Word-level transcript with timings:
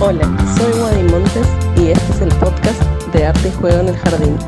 Hola, 0.00 0.22
soy 0.56 0.80
Wadi 0.80 1.02
Montes 1.10 1.48
y 1.76 1.90
este 1.90 2.12
es 2.12 2.20
el 2.20 2.28
podcast 2.38 2.80
de 3.12 3.26
Arte 3.26 3.48
y 3.48 3.50
Juego 3.50 3.80
en 3.80 3.88
el 3.88 3.96
Jardín. 3.96 4.38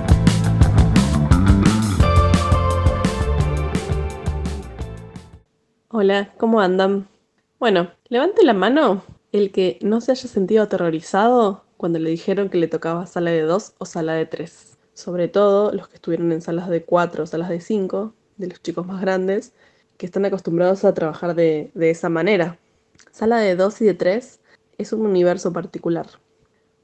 Hola, 5.89 6.33
¿cómo 6.39 6.61
andan? 6.61 7.09
Bueno, 7.59 7.91
levante 8.09 8.45
la 8.45 8.53
mano 8.53 9.03
el 9.33 9.51
que 9.51 9.81
no 9.83 10.01
se 10.01 10.13
haya 10.13 10.29
sentido 10.29 10.63
aterrorizado 10.63 11.65
cuando 11.77 11.99
le 11.99 12.11
dijeron 12.11 12.49
que 12.49 12.59
le 12.59 12.69
tocaba 12.69 13.09
sala 13.09 13.33
de 13.33 13.43
2 13.43 13.75
o 13.77 13.87
sala 13.87 14.15
de 14.15 14.27
3. 14.27 14.79
Sobre 14.95 15.27
todo 15.27 15.73
los 15.73 15.89
que 15.89 15.97
estuvieron 15.97 16.31
en 16.31 16.43
salas 16.43 16.69
de 16.69 16.85
4 16.85 17.25
o 17.25 17.27
salas 17.27 17.49
de 17.49 17.61
5, 17.61 18.15
de 18.37 18.47
los 18.47 18.63
chicos 18.63 18.87
más 18.87 19.01
grandes, 19.01 19.53
que 19.97 20.07
están 20.07 20.25
acostumbrados 20.25 20.85
a 20.85 20.95
trabajar 20.95 21.35
de, 21.35 21.73
de 21.75 21.91
esa 21.91 22.09
manera. 22.09 22.57
Sala 23.11 23.39
de 23.39 23.57
2 23.57 23.81
y 23.81 23.87
de 23.87 23.95
3 23.95 24.40
es 24.81 24.93
un 24.93 25.05
universo 25.07 25.53
particular. 25.53 26.07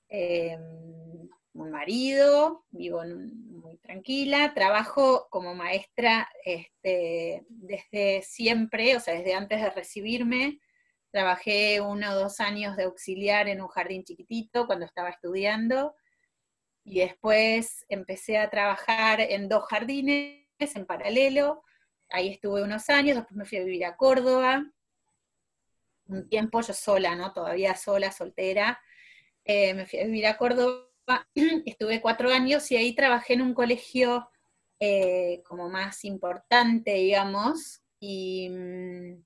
Em, 0.07 1.27
un 1.57 1.71
marido, 1.71 2.65
vivo 2.69 3.03
muy 3.03 3.77
tranquila, 3.77 4.53
trabajo 4.53 5.27
como 5.29 5.55
maestra 5.55 6.29
este, 6.45 7.45
desde 7.49 8.21
siempre, 8.21 8.95
o 8.95 8.99
sea, 8.99 9.15
desde 9.15 9.33
antes 9.33 9.61
de 9.61 9.69
recibirme. 9.71 10.59
Trabajé 11.11 11.81
uno 11.81 12.11
o 12.11 12.15
dos 12.15 12.39
años 12.39 12.77
de 12.77 12.83
auxiliar 12.83 13.47
en 13.47 13.61
un 13.61 13.67
jardín 13.67 14.03
chiquitito 14.03 14.67
cuando 14.67 14.85
estaba 14.85 15.09
estudiando 15.09 15.95
y 16.83 16.99
después 16.99 17.85
empecé 17.89 18.37
a 18.37 18.49
trabajar 18.49 19.19
en 19.19 19.49
dos 19.49 19.65
jardines 19.65 20.45
en 20.59 20.85
paralelo. 20.85 21.63
Ahí 22.09 22.29
estuve 22.29 22.63
unos 22.63 22.89
años, 22.89 23.17
después 23.17 23.35
me 23.35 23.45
fui 23.45 23.57
a 23.57 23.63
vivir 23.63 23.85
a 23.85 23.97
Córdoba. 23.97 24.63
Un 26.05 26.29
tiempo 26.29 26.61
yo 26.61 26.73
sola, 26.73 27.15
¿no? 27.15 27.33
Todavía 27.33 27.75
sola, 27.75 28.11
soltera. 28.11 28.79
Eh, 29.43 29.73
me 29.73 29.85
fui 29.85 29.99
a 29.99 30.05
vivir 30.05 30.27
a 30.27 30.37
Córdoba 30.37 30.86
estuve 31.65 32.01
cuatro 32.01 32.29
años 32.29 32.69
y 32.71 32.75
ahí 32.77 32.93
trabajé 32.93 33.33
en 33.33 33.41
un 33.41 33.53
colegio 33.53 34.29
eh, 34.79 35.41
como 35.47 35.69
más 35.69 36.05
importante, 36.05 36.93
digamos, 36.93 37.81
y 37.99 38.49
mm, 38.49 39.23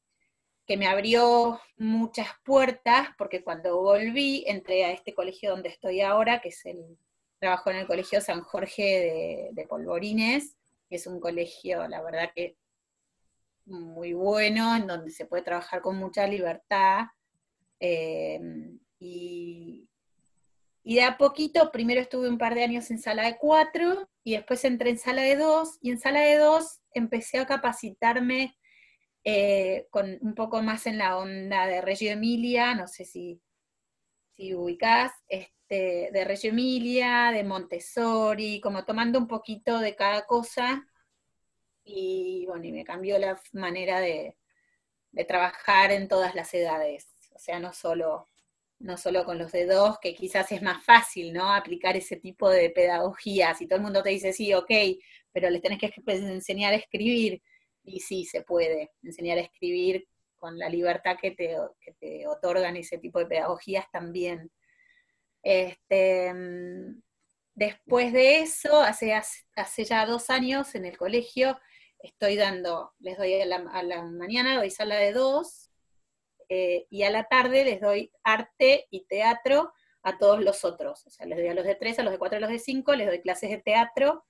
que 0.66 0.78
me 0.78 0.88
abrió 0.88 1.60
muchas 1.78 2.30
puertas, 2.46 3.10
porque 3.18 3.44
cuando 3.44 3.82
volví 3.82 4.46
entré 4.48 4.86
a 4.86 4.92
este 4.92 5.14
colegio 5.14 5.52
donde 5.52 5.70
estoy 5.70 6.02
ahora, 6.02 6.40
que 6.40 6.50
es 6.50 6.66
el 6.66 6.98
trabajo 7.40 7.72
en 7.72 7.78
el 7.78 7.88
Colegio 7.88 8.22
San 8.22 8.42
Jorge 8.42 9.50
de, 9.52 9.68
Polvorines, 9.68 10.56
que 10.88 10.96
es 10.96 11.08
un 11.08 11.20
colegio, 11.20 11.88
la 11.88 12.02
verdad 12.02 12.32
que 12.36 12.56
muy 13.66 14.14
bueno, 14.14 14.76
en 14.76 14.88
donde 14.88 15.12
se 15.12 15.26
puede 15.26 15.44
trabajar 15.44 15.82
con 15.82 15.98
mucha 15.98 16.28
libertad. 16.28 17.06
Eh, 17.80 18.40
y, 19.00 19.90
y 20.84 20.96
de 20.96 21.04
a 21.04 21.18
poquito, 21.18 21.72
primero 21.72 22.02
estuve 22.02 22.28
un 22.28 22.38
par 22.38 22.56
de 22.56 22.64
años 22.64 22.90
en 22.90 23.00
sala 23.00 23.24
de 23.24 23.38
cuatro 23.38 24.10
y 24.24 24.34
después 24.34 24.64
entré 24.66 24.90
en 24.90 24.98
sala 24.98 25.22
de 25.22 25.36
dos 25.36 25.78
y 25.82 25.92
en 25.92 26.00
sala 26.00 26.22
de 26.22 26.38
dos 26.38 26.82
empecé 26.94 27.38
a 27.38 27.46
capacitarme 27.46 28.58
eh, 29.24 29.88
con 29.92 30.18
un 30.22 30.34
poco 30.34 30.62
más 30.64 30.88
en 30.88 30.98
la 30.98 31.18
onda 31.18 31.68
de 31.68 31.82
Reggio 31.82 32.12
Emilia, 32.12 32.74
no 32.74 32.88
sé 32.88 33.06
si, 33.06 33.40
si 34.36 34.56
ubicás, 34.56 35.12
este, 35.28 36.10
de 36.12 36.26
Reggio 36.26 36.50
Emilia, 36.50 37.32
de 37.32 37.44
Montessori, 37.44 38.60
como 38.60 38.84
tomando 38.84 39.20
un 39.20 39.28
poquito 39.28 39.80
de 39.80 39.96
cada 39.96 40.26
cosa 40.26 40.84
y 41.84 42.46
bueno, 42.48 42.66
y 42.66 42.72
me 42.72 42.84
cambió 42.84 43.20
la 43.20 43.40
manera 43.54 44.00
de, 44.00 44.36
de 45.12 45.26
trabajar 45.26 45.92
en 45.92 46.08
todas 46.08 46.34
las 46.34 46.52
edades, 46.56 47.14
o 47.36 47.40
sea, 47.40 47.60
no 47.60 47.74
solo 47.74 48.28
no 48.82 48.98
solo 48.98 49.26
con 49.26 49.38
los 49.38 49.52
de 49.52 49.66
dos, 49.66 49.98
que 50.00 50.14
quizás 50.16 50.52
es 50.52 50.62
más 50.62 50.84
fácil, 50.84 51.34
¿no? 51.34 51.54
Aplicar 51.54 51.96
ese 51.96 52.18
tipo 52.18 52.50
de 52.50 52.70
pedagogía. 52.70 53.54
Si 53.54 53.68
todo 53.68 53.78
el 53.78 53.84
mundo 53.84 54.04
te 54.04 54.10
dice, 54.10 54.34
sí, 54.34 54.54
ok, 54.54 54.72
pero 55.32 55.50
les 55.50 55.62
tenés 55.62 55.80
que 55.80 55.92
enseñar 56.08 56.74
a 56.74 56.78
escribir, 56.78 57.42
y 57.84 58.00
sí, 58.00 58.26
se 58.26 58.42
puede 58.42 58.92
enseñar 59.04 59.38
a 59.38 59.42
escribir 59.42 60.08
con 60.38 60.58
la 60.58 60.70
libertad 60.70 61.18
que 61.22 61.32
te, 61.32 61.56
que 61.80 61.94
te 61.94 62.28
otorgan 62.28 62.76
ese 62.76 62.98
tipo 62.98 63.20
de 63.20 63.28
pedagogías 63.28 63.86
también. 63.92 64.52
Este, 65.44 66.34
después 67.54 68.14
de 68.14 68.40
eso, 68.40 68.82
hace, 68.82 69.14
hace 69.14 69.84
ya 69.84 70.06
dos 70.06 70.30
años 70.30 70.74
en 70.76 70.86
el 70.86 70.98
colegio, 70.98 71.60
estoy 72.00 72.36
dando, 72.36 72.94
les 73.00 73.18
doy 73.18 73.40
a 73.40 73.46
la, 73.46 73.58
a 73.72 73.84
la 73.84 74.04
mañana, 74.04 74.58
doy 74.58 74.72
sala 74.72 74.96
de 74.96 75.14
dos, 75.14 75.61
eh, 76.54 76.86
y 76.90 77.04
a 77.04 77.10
la 77.10 77.30
tarde 77.30 77.64
les 77.64 77.80
doy 77.80 78.12
arte 78.26 78.86
y 78.90 79.06
teatro 79.06 79.72
a 80.04 80.18
todos 80.18 80.44
los 80.44 80.66
otros. 80.66 81.08
O 81.08 81.10
sea, 81.10 81.26
les 81.26 81.38
doy 81.38 81.48
a 81.48 81.54
los 81.54 81.64
de 81.64 81.76
tres, 81.76 81.98
a 81.98 82.04
los 82.04 82.12
de 82.12 82.20
cuatro, 82.20 82.36
a 82.36 82.42
los 82.42 82.50
de 82.50 82.60
cinco, 82.60 82.94
les 82.94 83.08
doy 83.08 83.22
clases 83.22 83.52
de 83.52 83.60
teatro 83.60 84.26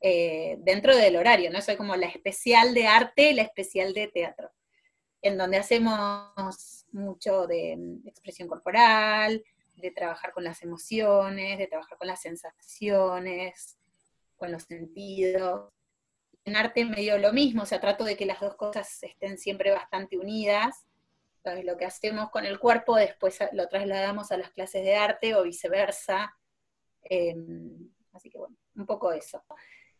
eh, 0.00 0.56
dentro 0.58 0.96
del 0.96 1.14
horario, 1.14 1.52
¿no? 1.52 1.62
Soy 1.62 1.76
como 1.76 1.94
la 1.94 2.06
especial 2.06 2.74
de 2.74 2.88
arte 2.88 3.30
y 3.30 3.34
la 3.34 3.42
especial 3.42 3.94
de 3.94 4.08
teatro, 4.08 4.50
en 5.22 5.38
donde 5.38 5.58
hacemos 5.58 6.86
mucho 6.90 7.46
de 7.46 8.00
expresión 8.04 8.48
corporal, 8.48 9.44
de 9.76 9.92
trabajar 9.92 10.32
con 10.32 10.42
las 10.42 10.60
emociones, 10.60 11.56
de 11.56 11.68
trabajar 11.68 11.96
con 11.98 12.08
las 12.08 12.20
sensaciones, 12.20 13.78
con 14.34 14.50
los 14.50 14.64
sentidos. 14.64 15.72
En 16.44 16.56
arte 16.56 16.84
medio 16.84 17.16
lo 17.16 17.32
mismo, 17.32 17.62
o 17.62 17.66
sea, 17.66 17.80
trato 17.80 18.02
de 18.02 18.16
que 18.16 18.26
las 18.26 18.40
dos 18.40 18.56
cosas 18.56 19.04
estén 19.04 19.38
siempre 19.38 19.70
bastante 19.70 20.18
unidas 20.18 20.84
lo 21.62 21.76
que 21.76 21.84
hacemos 21.84 22.30
con 22.30 22.44
el 22.44 22.58
cuerpo 22.58 22.96
después 22.96 23.38
lo 23.52 23.68
trasladamos 23.68 24.32
a 24.32 24.36
las 24.36 24.50
clases 24.50 24.82
de 24.84 24.96
arte 24.96 25.34
o 25.34 25.42
viceversa. 25.42 26.34
Em, 27.02 27.90
así 28.12 28.30
que 28.30 28.38
bueno, 28.38 28.56
un 28.76 28.86
poco 28.86 29.12
eso. 29.12 29.44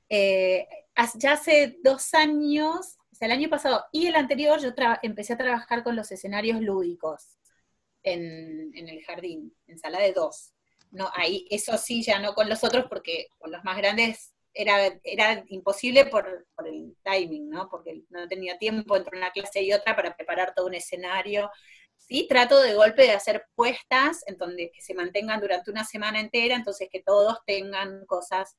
Eh, 0.08 0.67
ya 1.14 1.32
hace 1.32 1.79
dos 1.82 2.14
años, 2.14 2.99
o 3.11 3.14
sea, 3.14 3.26
el 3.26 3.32
año 3.32 3.49
pasado 3.49 3.85
y 3.93 4.06
el 4.06 4.17
anterior, 4.17 4.61
yo 4.61 4.70
empecé 5.02 5.35
a 5.35 5.38
trabajar 5.38 5.82
con 5.82 5.96
los 5.96 6.11
escenarios 6.12 6.61
lúdicos 6.61 7.38
en, 8.02 8.70
en, 8.75 8.88
el 8.88 9.02
jardín, 9.05 9.55
en 9.67 9.79
sala 9.79 10.00
de 10.00 10.12
dos. 10.12 10.52
No, 10.91 11.11
ahí, 11.14 11.46
eso 11.50 11.76
sí, 11.79 12.02
ya 12.02 12.19
no 12.20 12.35
con 12.35 12.49
los 12.49 12.62
otros, 12.64 12.87
porque 12.88 13.29
con 13.38 13.50
los 13.50 13.64
más 13.64 13.76
grandes 13.76 14.33
era, 14.55 14.99
era 15.03 15.45
imposible 15.49 16.06
por, 16.06 16.47
el 16.65 16.97
timing, 17.03 17.51
¿no? 17.51 17.69
Porque 17.69 18.03
no 18.11 18.29
tenía 18.29 18.56
tiempo 18.59 18.97
entre 18.97 19.19
una 19.19 19.31
clase 19.33 19.62
y 19.62 19.73
otra 19.73 19.97
para 19.97 20.17
preparar 20.17 20.55
todo 20.55 20.67
un 20.67 20.75
escenario. 20.75 21.51
Sí, 21.97 22.27
trato 22.29 22.61
de 22.61 22.75
golpe 22.75 23.03
de 23.03 23.12
hacer 23.12 23.47
puestas 23.55 24.23
en 24.27 24.37
donde 24.37 24.71
que 24.71 24.81
se 24.81 24.95
mantengan 24.95 25.41
durante 25.41 25.71
una 25.71 25.85
semana 25.85 26.21
entera, 26.21 26.55
entonces 26.55 26.89
que 26.91 27.03
todos 27.03 27.39
tengan 27.47 28.05
cosas 28.06 28.56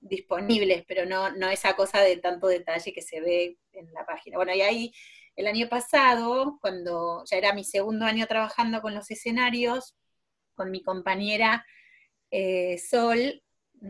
disponibles, 0.00 0.84
pero 0.86 1.06
no, 1.06 1.30
no 1.30 1.48
esa 1.48 1.74
cosa 1.76 2.00
de 2.00 2.16
tanto 2.16 2.48
detalle 2.48 2.92
que 2.92 3.02
se 3.02 3.20
ve 3.20 3.58
en 3.72 3.92
la 3.92 4.04
página. 4.04 4.36
Bueno, 4.36 4.54
y 4.54 4.60
ahí 4.60 4.92
el 5.36 5.46
año 5.46 5.68
pasado, 5.68 6.58
cuando 6.60 7.24
ya 7.30 7.38
era 7.38 7.54
mi 7.54 7.64
segundo 7.64 8.04
año 8.04 8.26
trabajando 8.26 8.82
con 8.82 8.94
los 8.94 9.10
escenarios, 9.10 9.94
con 10.54 10.70
mi 10.70 10.82
compañera 10.82 11.64
eh, 12.30 12.78
Sol, 12.78 13.42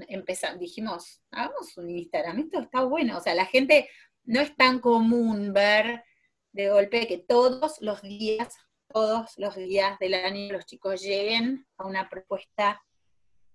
empezamos, 0.09 0.59
dijimos, 0.59 1.23
hagamos 1.31 1.77
un 1.77 1.91
Instagram, 1.91 2.41
esto 2.41 2.61
está 2.61 2.85
bueno. 2.85 3.19
O 3.19 3.21
sea, 3.21 3.35
la 3.35 3.47
gente 3.47 3.89
no 4.25 4.41
es 4.41 4.55
tan 4.57 4.81
común 4.81 5.53
ver 5.53 6.05
de 6.53 6.69
golpe 6.69 7.07
que 7.07 7.19
todos 7.19 7.81
los 7.81 8.03
días, 8.03 8.57
todos 8.89 9.39
los 9.39 9.57
días 9.57 9.99
del 9.99 10.15
año 10.15 10.53
los 10.53 10.67
chicos 10.67 11.03
lleguen 11.03 11.67
a 11.77 11.87
una 11.87 12.09
propuesta 12.09 12.83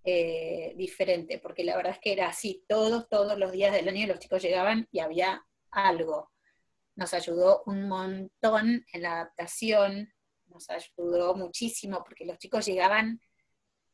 eh, 0.03 0.73
diferente, 0.77 1.39
porque 1.39 1.63
la 1.63 1.75
verdad 1.75 1.93
es 1.93 1.99
que 1.99 2.13
era 2.13 2.29
así, 2.29 2.63
todos, 2.67 3.09
todos 3.09 3.37
los 3.37 3.51
días 3.51 3.73
del 3.73 3.89
año 3.89 4.07
los 4.07 4.19
chicos 4.19 4.41
llegaban 4.41 4.87
y 4.91 4.99
había 4.99 5.45
algo. 5.71 6.31
Nos 6.95 7.13
ayudó 7.13 7.63
un 7.65 7.87
montón 7.87 8.85
en 8.91 9.01
la 9.01 9.13
adaptación, 9.13 10.11
nos 10.47 10.69
ayudó 10.69 11.35
muchísimo, 11.35 12.03
porque 12.03 12.25
los 12.25 12.37
chicos 12.39 12.65
llegaban, 12.65 13.21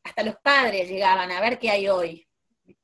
hasta 0.02 0.22
los 0.22 0.36
padres 0.36 0.88
llegaban 0.88 1.30
a 1.30 1.40
ver 1.40 1.58
qué 1.58 1.70
hay 1.70 1.88
hoy. 1.88 2.26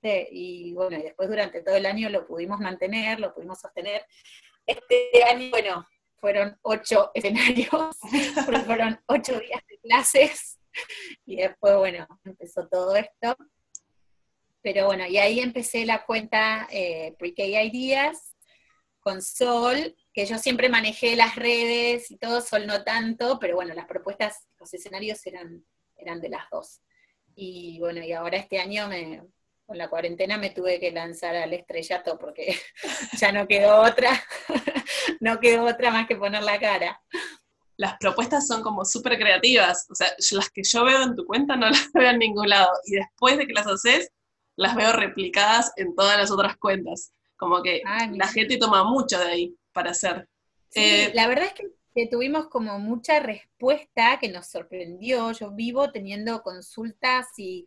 Y 0.03 0.73
bueno, 0.75 0.99
y 0.99 1.03
después 1.03 1.29
durante 1.29 1.63
todo 1.63 1.77
el 1.77 1.87
año 1.87 2.09
lo 2.09 2.27
pudimos 2.27 2.61
mantener, 2.61 3.21
lo 3.21 3.35
pudimos 3.35 3.61
sostener. 3.61 4.05
Este 4.67 5.11
año, 5.25 5.51
bueno, 5.51 5.87
fueron 6.21 6.59
ocho 6.63 7.11
escenarios, 7.15 7.97
fueron 8.67 9.01
ocho 9.07 9.39
días 9.41 9.63
de 9.69 9.79
clases, 9.79 10.61
y 11.25 11.37
después, 11.37 11.77
bueno, 11.77 12.07
empezó 12.25 12.69
todo 12.69 12.97
esto. 12.97 13.37
Pero 14.63 14.87
bueno, 14.87 15.07
y 15.07 15.17
ahí 15.17 15.41
empecé 15.41 15.87
la 15.87 16.05
cuenta 16.05 16.69
eh, 16.71 17.15
Pre-K 17.19 17.43
Ideas 17.43 18.35
con 19.01 19.23
Sol, 19.23 19.97
que 20.13 20.27
yo 20.27 20.37
siempre 20.37 20.69
manejé 20.69 21.17
las 21.17 21.37
redes 21.37 22.11
y 22.11 22.19
todo, 22.19 22.43
Sol 22.43 22.67
no 22.67 22.85
tanto, 22.85 23.39
pero 23.39 23.55
bueno, 23.55 23.75
las 23.75 23.87
propuestas, 23.87 24.47
los 24.59 24.73
escenarios 24.75 25.27
eran, 25.27 25.65
eran 25.97 26.21
de 26.21 26.29
las 26.29 26.49
dos. 26.51 26.83
Y 27.35 27.79
bueno, 27.81 28.05
y 28.05 28.13
ahora 28.13 28.37
este 28.37 28.61
año 28.61 28.87
me, 28.89 29.23
con 29.71 29.79
la 29.79 29.89
cuarentena 29.89 30.37
me 30.37 30.51
tuve 30.51 30.81
que 30.81 30.91
lanzar 30.91 31.37
al 31.37 31.53
estrellato 31.53 32.19
porque 32.19 32.59
ya 33.21 33.31
no 33.31 33.47
quedó 33.47 33.83
otra, 33.83 34.21
no 35.21 35.39
quedó 35.39 35.65
otra 35.65 35.93
más 35.93 36.09
que 36.09 36.17
poner 36.17 36.43
la 36.43 36.59
cara 36.59 37.01
las 37.77 37.97
propuestas 37.99 38.47
son 38.47 38.63
como 38.63 38.85
súper 38.85 39.19
creativas. 39.19 39.87
O 39.89 39.95
sea, 39.95 40.09
las 40.33 40.51
que 40.51 40.63
yo 40.63 40.85
veo 40.85 41.03
en 41.03 41.17
tu 41.17 41.25
cuenta 41.25 41.57
no 41.57 41.67
las 41.71 41.91
veo 41.95 42.11
en 42.11 42.19
ningún 42.19 42.49
lado. 42.51 42.71
Y 42.85 42.97
después 42.97 43.39
de 43.39 43.47
que 43.47 43.55
las 43.55 43.67
haces, 43.67 44.11
las 44.57 44.77
veo 44.77 44.93
replicadas 44.93 45.73
en 45.77 45.95
todas 45.95 46.19
las 46.19 46.31
otras 46.31 46.59
cuentas. 46.59 47.11
Como 47.39 47.63
que 47.63 47.81
la 47.85 48.29
gente 48.29 48.59
toma 48.59 48.85
mucho 48.85 49.19
de 49.19 49.25
ahí 49.25 49.57
para 49.73 49.93
hacer. 49.93 50.29
Eh, 50.75 51.11
la 51.15 51.27
verdad 51.27 51.47
es 51.47 51.55
que, 51.55 52.07
tuvimos 52.11 52.49
como 52.49 52.79
mucha 52.79 53.19
respuesta 53.21 54.19
que 54.21 54.29
nos 54.29 54.49
sorprendió. 54.49 55.33
Yo 55.33 55.51
vivo 55.53 55.91
teniendo 55.91 56.43
consultas 56.43 57.29
y, 57.39 57.67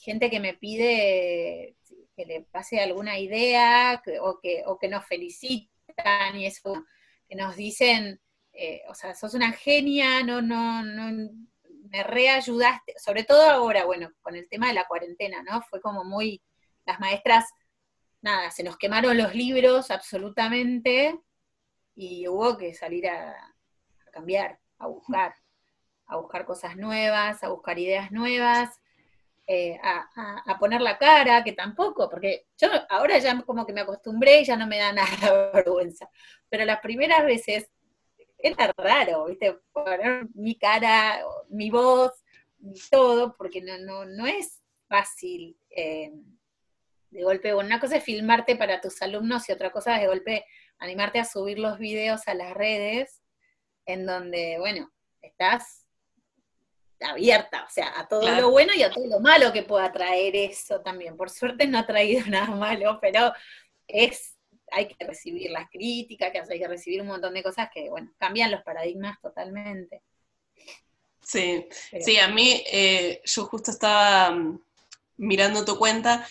gente 0.00 0.30
que 0.30 0.40
me 0.40 0.54
pide 0.54 1.76
que 2.16 2.26
le 2.26 2.42
pase 2.42 2.80
alguna 2.80 3.18
idea 3.18 4.02
o, 4.20 4.38
que, 4.40 4.62
o 4.66 4.78
que 4.78 4.88
nos 4.88 5.06
felicitan 5.06 6.36
y 6.36 6.46
eso, 6.46 6.84
que 7.28 7.36
nos 7.36 7.56
dicen, 7.56 8.20
eh, 8.52 8.82
o 8.88 8.94
sea, 8.94 9.14
sos 9.14 9.34
una 9.34 9.52
genia, 9.52 10.22
no, 10.22 10.42
no, 10.42 10.82
no, 10.82 11.30
me 11.90 12.02
reayudaste, 12.02 12.94
sobre 12.98 13.24
todo 13.24 13.42
ahora, 13.50 13.84
bueno, 13.84 14.10
con 14.22 14.36
el 14.36 14.48
tema 14.48 14.68
de 14.68 14.74
la 14.74 14.86
cuarentena, 14.86 15.42
¿no? 15.42 15.62
Fue 15.62 15.80
como 15.80 16.04
muy, 16.04 16.42
las 16.84 17.00
maestras, 17.00 17.46
nada, 18.20 18.50
se 18.50 18.62
nos 18.62 18.76
quemaron 18.76 19.16
los 19.16 19.34
libros 19.34 19.90
absolutamente 19.90 21.18
y 21.94 22.28
hubo 22.28 22.56
que 22.56 22.74
salir 22.74 23.08
a, 23.08 23.54
cambiar, 24.12 24.58
a 24.78 24.86
buscar, 24.86 25.34
a 26.06 26.16
buscar 26.16 26.44
cosas 26.44 26.76
nuevas, 26.76 27.42
a 27.42 27.48
buscar 27.48 27.78
ideas 27.78 28.12
nuevas. 28.12 28.80
Eh, 29.44 29.76
a, 29.82 30.08
a, 30.46 30.58
poner 30.58 30.80
la 30.80 30.96
cara, 30.96 31.42
que 31.42 31.52
tampoco, 31.52 32.08
porque 32.08 32.46
yo 32.56 32.68
ahora 32.88 33.18
ya 33.18 33.42
como 33.42 33.66
que 33.66 33.72
me 33.72 33.80
acostumbré 33.80 34.40
y 34.40 34.44
ya 34.44 34.56
no 34.56 34.68
me 34.68 34.78
da 34.78 34.92
nada 34.92 35.50
vergüenza, 35.52 36.08
pero 36.48 36.64
las 36.64 36.80
primeras 36.80 37.24
veces 37.26 37.68
era 38.38 38.72
raro, 38.76 39.26
¿viste? 39.26 39.58
Poner 39.72 40.28
mi 40.34 40.54
cara, 40.56 41.20
mi 41.48 41.70
voz, 41.70 42.12
todo, 42.90 43.36
porque 43.36 43.60
no, 43.60 43.78
no, 43.78 44.04
no 44.04 44.26
es 44.26 44.62
fácil. 44.88 45.56
Eh, 45.70 46.12
de 47.10 47.22
golpe, 47.22 47.52
bueno, 47.52 47.68
una 47.68 47.80
cosa 47.80 47.96
es 47.96 48.04
filmarte 48.04 48.56
para 48.56 48.80
tus 48.80 49.02
alumnos 49.02 49.48
y 49.48 49.52
otra 49.52 49.70
cosa 49.70 49.96
es 49.96 50.02
de 50.02 50.06
golpe 50.06 50.44
animarte 50.78 51.18
a 51.18 51.24
subir 51.24 51.58
los 51.58 51.78
videos 51.78 52.26
a 52.26 52.34
las 52.34 52.54
redes, 52.54 53.22
en 53.86 54.06
donde, 54.06 54.56
bueno, 54.58 54.90
estás 55.20 55.81
abierta, 57.02 57.64
o 57.64 57.70
sea, 57.70 57.98
a 57.98 58.06
todo 58.06 58.28
lo 58.28 58.50
bueno 58.50 58.72
y 58.74 58.82
a 58.82 58.90
todo 58.90 59.06
lo 59.06 59.20
malo 59.20 59.52
que 59.52 59.62
pueda 59.62 59.90
traer 59.92 60.36
eso 60.36 60.80
también. 60.80 61.16
Por 61.16 61.30
suerte 61.30 61.66
no 61.66 61.78
ha 61.78 61.86
traído 61.86 62.24
nada 62.28 62.54
malo, 62.54 62.98
pero 63.00 63.32
es 63.86 64.36
hay 64.72 64.88
que 64.88 65.06
recibir 65.06 65.50
las 65.50 65.68
críticas, 65.70 66.32
que 66.32 66.40
hay 66.50 66.58
que 66.58 66.68
recibir 66.68 67.02
un 67.02 67.08
montón 67.08 67.34
de 67.34 67.42
cosas 67.42 67.68
que, 67.72 67.90
bueno, 67.90 68.10
cambian 68.18 68.50
los 68.50 68.62
paradigmas 68.62 69.20
totalmente. 69.20 70.02
Sí, 71.22 71.66
sí, 72.00 72.18
a 72.18 72.28
mí 72.28 72.62
eh, 72.70 73.20
yo 73.24 73.44
justo 73.44 73.70
estaba 73.70 74.30
mm, 74.32 74.60
mirando 75.18 75.64
tu 75.64 75.78
cuenta, 75.78 76.26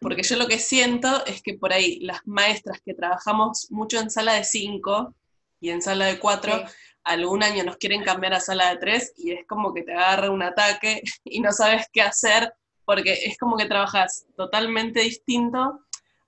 porque 0.00 0.22
yo 0.22 0.36
lo 0.36 0.46
que 0.46 0.58
siento 0.58 1.24
es 1.24 1.40
que 1.40 1.54
por 1.54 1.72
ahí 1.72 2.00
las 2.00 2.26
maestras 2.26 2.80
que 2.84 2.94
trabajamos 2.94 3.70
mucho 3.70 3.98
en 4.00 4.10
sala 4.10 4.34
de 4.34 4.44
5 4.44 5.14
y 5.60 5.70
en 5.70 5.80
sala 5.80 6.06
de 6.06 6.18
4, 6.18 6.64
algún 7.04 7.42
año 7.42 7.64
nos 7.64 7.76
quieren 7.76 8.02
cambiar 8.02 8.34
a 8.34 8.40
sala 8.40 8.70
de 8.70 8.78
3 8.78 9.12
y 9.18 9.32
es 9.32 9.46
como 9.46 9.72
que 9.72 9.82
te 9.82 9.92
agarra 9.92 10.30
un 10.30 10.42
ataque 10.42 11.02
y 11.24 11.40
no 11.40 11.52
sabes 11.52 11.86
qué 11.92 12.02
hacer, 12.02 12.54
porque 12.84 13.12
es 13.12 13.38
como 13.38 13.56
que 13.56 13.66
trabajas 13.66 14.26
totalmente 14.36 15.00
distinto 15.00 15.84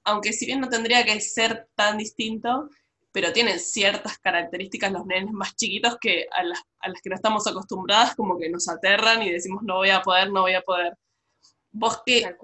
aunque 0.06 0.32
si 0.32 0.46
bien 0.46 0.60
no 0.60 0.68
tendría 0.68 1.04
que 1.04 1.20
ser 1.20 1.68
tan 1.74 1.98
distinto, 1.98 2.70
pero 3.12 3.32
tienen 3.32 3.58
ciertas 3.58 4.18
características 4.18 4.92
los 4.92 5.04
nenes 5.04 5.32
más 5.32 5.56
chiquitos 5.56 5.98
que 6.00 6.26
a 6.30 6.44
las, 6.44 6.62
que 7.02 7.10
no 7.10 7.16
estamos 7.16 7.46
acostumbradas 7.46 8.14
como 8.14 8.38
que 8.38 8.48
nos 8.48 8.68
aterran 8.68 9.22
y 9.22 9.32
decimos 9.32 9.62
no 9.64 9.76
voy 9.76 9.90
a 9.90 10.02
poder, 10.02 10.30
no 10.30 10.42
voy 10.42 10.54
a 10.54 10.62
poder. 10.62 10.96
¿Vos 11.72 12.02
qué, 12.06 12.36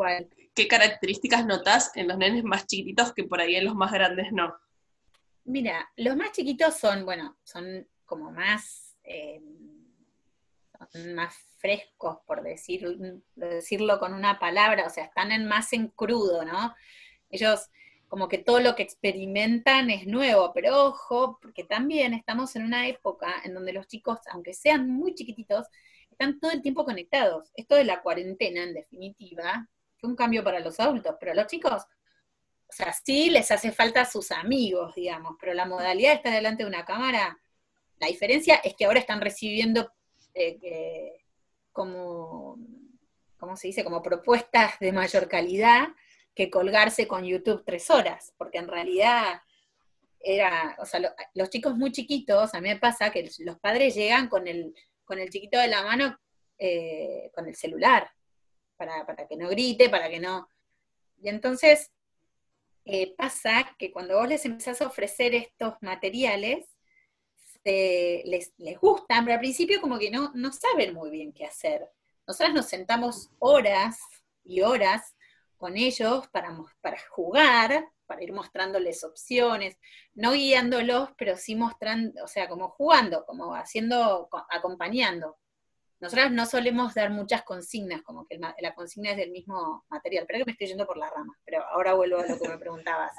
qué 0.55 0.69
características 0.69 1.47
notás 1.47 1.93
en 1.95 2.09
los 2.09 2.19
nenes 2.19 2.43
más 2.43 2.67
chiquititos 2.67 3.13
que 3.13 3.25
por 3.25 3.41
ahí 3.41 3.55
en 3.55 3.67
los 3.67 3.77
más 3.77 3.93
grandes 3.93 4.33
no? 4.33 4.55
Mira, 5.45 5.89
los 5.97 6.17
más 6.17 6.33
chiquitos 6.33 6.77
son, 6.77 7.05
bueno, 7.05 7.37
son 7.45 7.87
como 8.13 8.31
más, 8.31 8.95
eh, 9.05 9.41
más 11.15 11.35
frescos, 11.57 12.19
por 12.27 12.43
decir, 12.43 12.87
decirlo 13.37 13.99
con 13.99 14.13
una 14.13 14.39
palabra, 14.39 14.87
o 14.87 14.91
sea, 14.91 15.05
están 15.05 15.33
en 15.33 15.49
más 15.49 15.73
en 15.73 15.89
crudo, 15.89 16.45
¿no? 16.45 16.75
Ellos 17.31 17.71
como 18.09 18.29
que 18.29 18.37
todo 18.37 18.61
lo 18.61 18.75
que 18.75 18.83
experimentan 18.83 19.89
es 19.89 20.07
nuevo, 20.07 20.53
pero 20.53 20.89
ojo, 20.89 21.39
porque 21.41 21.65
también 21.65 22.13
estamos 22.13 22.55
en 22.55 22.65
una 22.65 22.87
época 22.87 23.37
en 23.45 23.55
donde 23.55 23.73
los 23.73 23.87
chicos, 23.87 24.19
aunque 24.31 24.53
sean 24.53 24.91
muy 24.91 25.15
chiquititos, 25.15 25.67
están 26.11 26.39
todo 26.39 26.51
el 26.51 26.61
tiempo 26.61 26.85
conectados. 26.85 27.51
Esto 27.55 27.77
de 27.77 27.85
la 27.85 28.03
cuarentena, 28.03 28.65
en 28.65 28.75
definitiva, 28.75 29.71
fue 29.97 30.11
un 30.11 30.17
cambio 30.17 30.45
para 30.45 30.61
los 30.61 30.79
adultos, 30.79 31.17
pero 31.19 31.33
los 31.33 31.47
chicos, 31.47 31.85
o 32.67 32.73
sea, 32.73 32.93
sí 32.93 33.31
les 33.31 33.51
hace 33.51 33.73
falta 33.73 34.03
a 34.03 34.05
sus 34.05 34.31
amigos, 34.31 34.95
digamos, 34.95 35.37
pero 35.41 35.55
la 35.55 35.65
modalidad 35.65 36.11
de 36.11 36.17
estar 36.17 36.35
delante 36.35 36.65
de 36.65 36.69
una 36.69 36.85
cámara, 36.85 37.42
la 38.03 38.09
diferencia 38.09 38.57
es 38.57 38.75
que 38.75 38.85
ahora 38.85 38.99
están 38.99 39.21
recibiendo 39.21 39.93
eh, 40.35 41.25
como, 41.71 42.59
¿cómo 43.39 43.57
se 43.57 43.69
dice? 43.69 43.85
Como 43.85 44.03
propuestas 44.03 44.77
de 44.81 44.91
mayor 44.91 45.29
calidad 45.29 45.87
que 46.35 46.51
colgarse 46.51 47.07
con 47.07 47.25
YouTube 47.25 47.63
tres 47.65 47.91
horas, 47.91 48.35
porque 48.37 48.59
en 48.59 48.67
realidad 48.67 49.41
era, 50.19 50.77
o 50.81 50.85
sea, 50.85 51.15
los 51.35 51.49
chicos 51.49 51.77
muy 51.77 51.93
chiquitos, 51.93 52.53
a 52.55 52.61
mí 52.61 52.71
me 52.71 52.81
pasa 52.81 53.13
que 53.13 53.31
los 53.39 53.61
padres 53.61 53.95
llegan 53.95 54.29
con 54.29 54.49
el, 54.49 54.75
con 55.05 55.21
el 55.21 55.31
chiquito 55.31 55.61
de 55.61 55.69
la 55.69 55.85
mano, 55.85 56.19
eh, 56.59 57.31
con 57.33 57.47
el 57.47 57.55
celular, 57.55 58.11
para, 58.77 59.07
que 59.29 59.37
no 59.37 59.49
grite, 59.49 59.89
para 59.91 60.11
que 60.11 60.19
no... 60.19 60.49
Y 61.23 61.29
entonces 61.29 61.93
eh, 62.85 63.15
pasa 63.15 63.77
que 63.79 63.93
cuando 63.93 64.17
vos 64.17 64.29
les 64.29 64.45
empezás 64.45 64.83
a 64.83 64.89
ofrecer 64.89 65.37
estos 65.37 65.75
materiales, 65.83 66.72
les, 67.65 68.53
les, 68.59 68.81
gustan, 68.81 69.25
pero 69.25 69.35
al 69.35 69.41
principio 69.41 69.81
como 69.81 69.99
que 69.99 70.11
no, 70.11 70.33
no 70.35 70.53
saben 70.53 70.95
muy 70.95 71.11
bien 71.11 71.33
qué 71.33 71.45
hacer. 71.45 71.89
Nosotras 72.27 72.55
nos 72.55 72.67
sentamos 72.67 73.31
horas 73.39 73.99
y 74.45 74.63
horas 74.63 75.15
con 75.57 75.77
ellos 75.77 76.27
para, 76.29 76.57
para 76.81 76.99
jugar, 77.11 77.89
para 78.07 78.23
ir 78.23 78.33
mostrándoles 78.33 79.05
opciones, 79.05 79.79
no 80.15 80.33
guiándolos, 80.33 81.11
pero 81.17 81.37
sí 81.37 81.55
mostrando, 81.55 82.25
o 82.25 82.27
sea, 82.27 82.49
como 82.49 82.71
jugando, 82.71 83.25
como 83.25 83.55
haciendo, 83.55 84.29
acompañando. 84.51 85.39
nosotros 86.01 86.33
no 86.33 86.47
solemos 86.47 86.95
dar 86.95 87.11
muchas 87.11 87.45
consignas, 87.45 88.03
como 88.03 88.27
que 88.27 88.39
la 88.39 88.75
consigna 88.75 89.13
es 89.13 89.17
del 89.17 89.31
mismo 89.31 89.85
material. 89.89 90.25
Pero 90.27 90.41
que 90.41 90.47
me 90.47 90.53
estoy 90.53 90.67
yendo 90.67 90.87
por 90.87 90.97
la 90.97 91.11
rama, 91.11 91.39
pero 91.45 91.65
ahora 91.65 91.95
vuelvo 91.95 92.19
a 92.19 92.27
lo 92.27 92.39
que 92.39 92.49
me 92.49 92.59
preguntabas. 92.59 93.15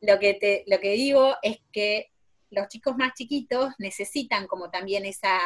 Lo 0.00 0.18
que, 0.18 0.34
te, 0.34 0.64
lo 0.66 0.80
que 0.80 0.92
digo 0.92 1.36
es 1.42 1.60
que 1.72 2.10
los 2.50 2.68
chicos 2.68 2.96
más 2.96 3.14
chiquitos 3.14 3.74
necesitan 3.78 4.46
como 4.46 4.70
también 4.70 5.04
esa, 5.04 5.38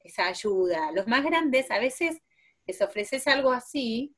esa 0.00 0.26
ayuda. 0.26 0.92
Los 0.92 1.06
más 1.06 1.24
grandes 1.24 1.70
a 1.70 1.78
veces 1.78 2.20
les 2.66 2.80
ofreces 2.80 3.26
algo 3.26 3.52
así 3.52 4.14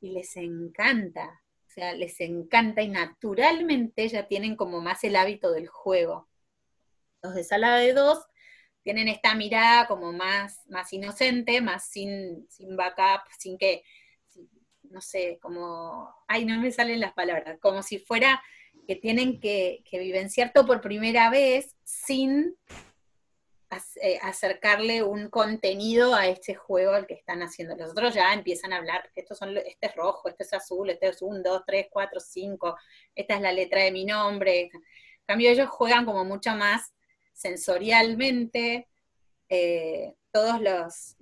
y 0.00 0.10
les 0.10 0.36
encanta. 0.36 1.42
O 1.66 1.70
sea, 1.70 1.92
les 1.94 2.20
encanta 2.20 2.82
y 2.82 2.88
naturalmente 2.88 4.06
ya 4.08 4.28
tienen 4.28 4.56
como 4.56 4.80
más 4.80 5.02
el 5.04 5.16
hábito 5.16 5.50
del 5.50 5.66
juego. 5.66 6.28
Los 7.22 7.34
de 7.34 7.42
sala 7.42 7.76
de 7.76 7.94
dos 7.94 8.24
tienen 8.82 9.08
esta 9.08 9.34
mirada 9.34 9.86
como 9.88 10.12
más, 10.12 10.60
más 10.68 10.92
inocente, 10.92 11.60
más 11.62 11.88
sin, 11.88 12.46
sin 12.50 12.76
backup, 12.76 13.22
sin 13.38 13.56
que, 13.56 13.82
no 14.82 15.00
sé, 15.00 15.38
como, 15.40 16.14
ay, 16.28 16.44
no 16.44 16.60
me 16.60 16.70
salen 16.70 17.00
las 17.00 17.14
palabras, 17.14 17.58
como 17.60 17.82
si 17.82 17.98
fuera 17.98 18.42
que 18.86 18.96
tienen 18.96 19.40
que, 19.40 19.82
que 19.88 19.98
vivenciar 19.98 20.52
todo 20.52 20.66
por 20.66 20.80
primera 20.80 21.30
vez 21.30 21.74
sin 21.84 22.56
eh, 24.00 24.18
acercarle 24.22 25.02
un 25.02 25.28
contenido 25.30 26.14
a 26.14 26.26
este 26.28 26.54
juego 26.54 26.92
al 26.92 27.06
que 27.06 27.14
están 27.14 27.42
haciendo. 27.42 27.74
Los 27.76 27.90
otros 27.90 28.14
ya 28.14 28.32
empiezan 28.32 28.72
a 28.72 28.76
hablar, 28.76 29.10
estos 29.14 29.38
son, 29.38 29.56
este 29.56 29.86
es 29.86 29.96
rojo, 29.96 30.28
este 30.28 30.44
es 30.44 30.52
azul, 30.52 30.90
este 30.90 31.08
es 31.08 31.22
un, 31.22 31.42
dos, 31.42 31.62
tres, 31.66 31.88
cuatro, 31.90 32.20
cinco, 32.20 32.76
esta 33.14 33.34
es 33.34 33.40
la 33.40 33.52
letra 33.52 33.82
de 33.82 33.90
mi 33.90 34.04
nombre. 34.04 34.70
En 34.72 34.82
cambio, 35.26 35.50
ellos 35.50 35.68
juegan 35.70 36.04
como 36.04 36.24
mucho 36.24 36.54
más 36.54 36.92
sensorialmente, 37.32 38.88
eh, 39.48 40.14
todos 40.30 40.60
los, 40.60 41.16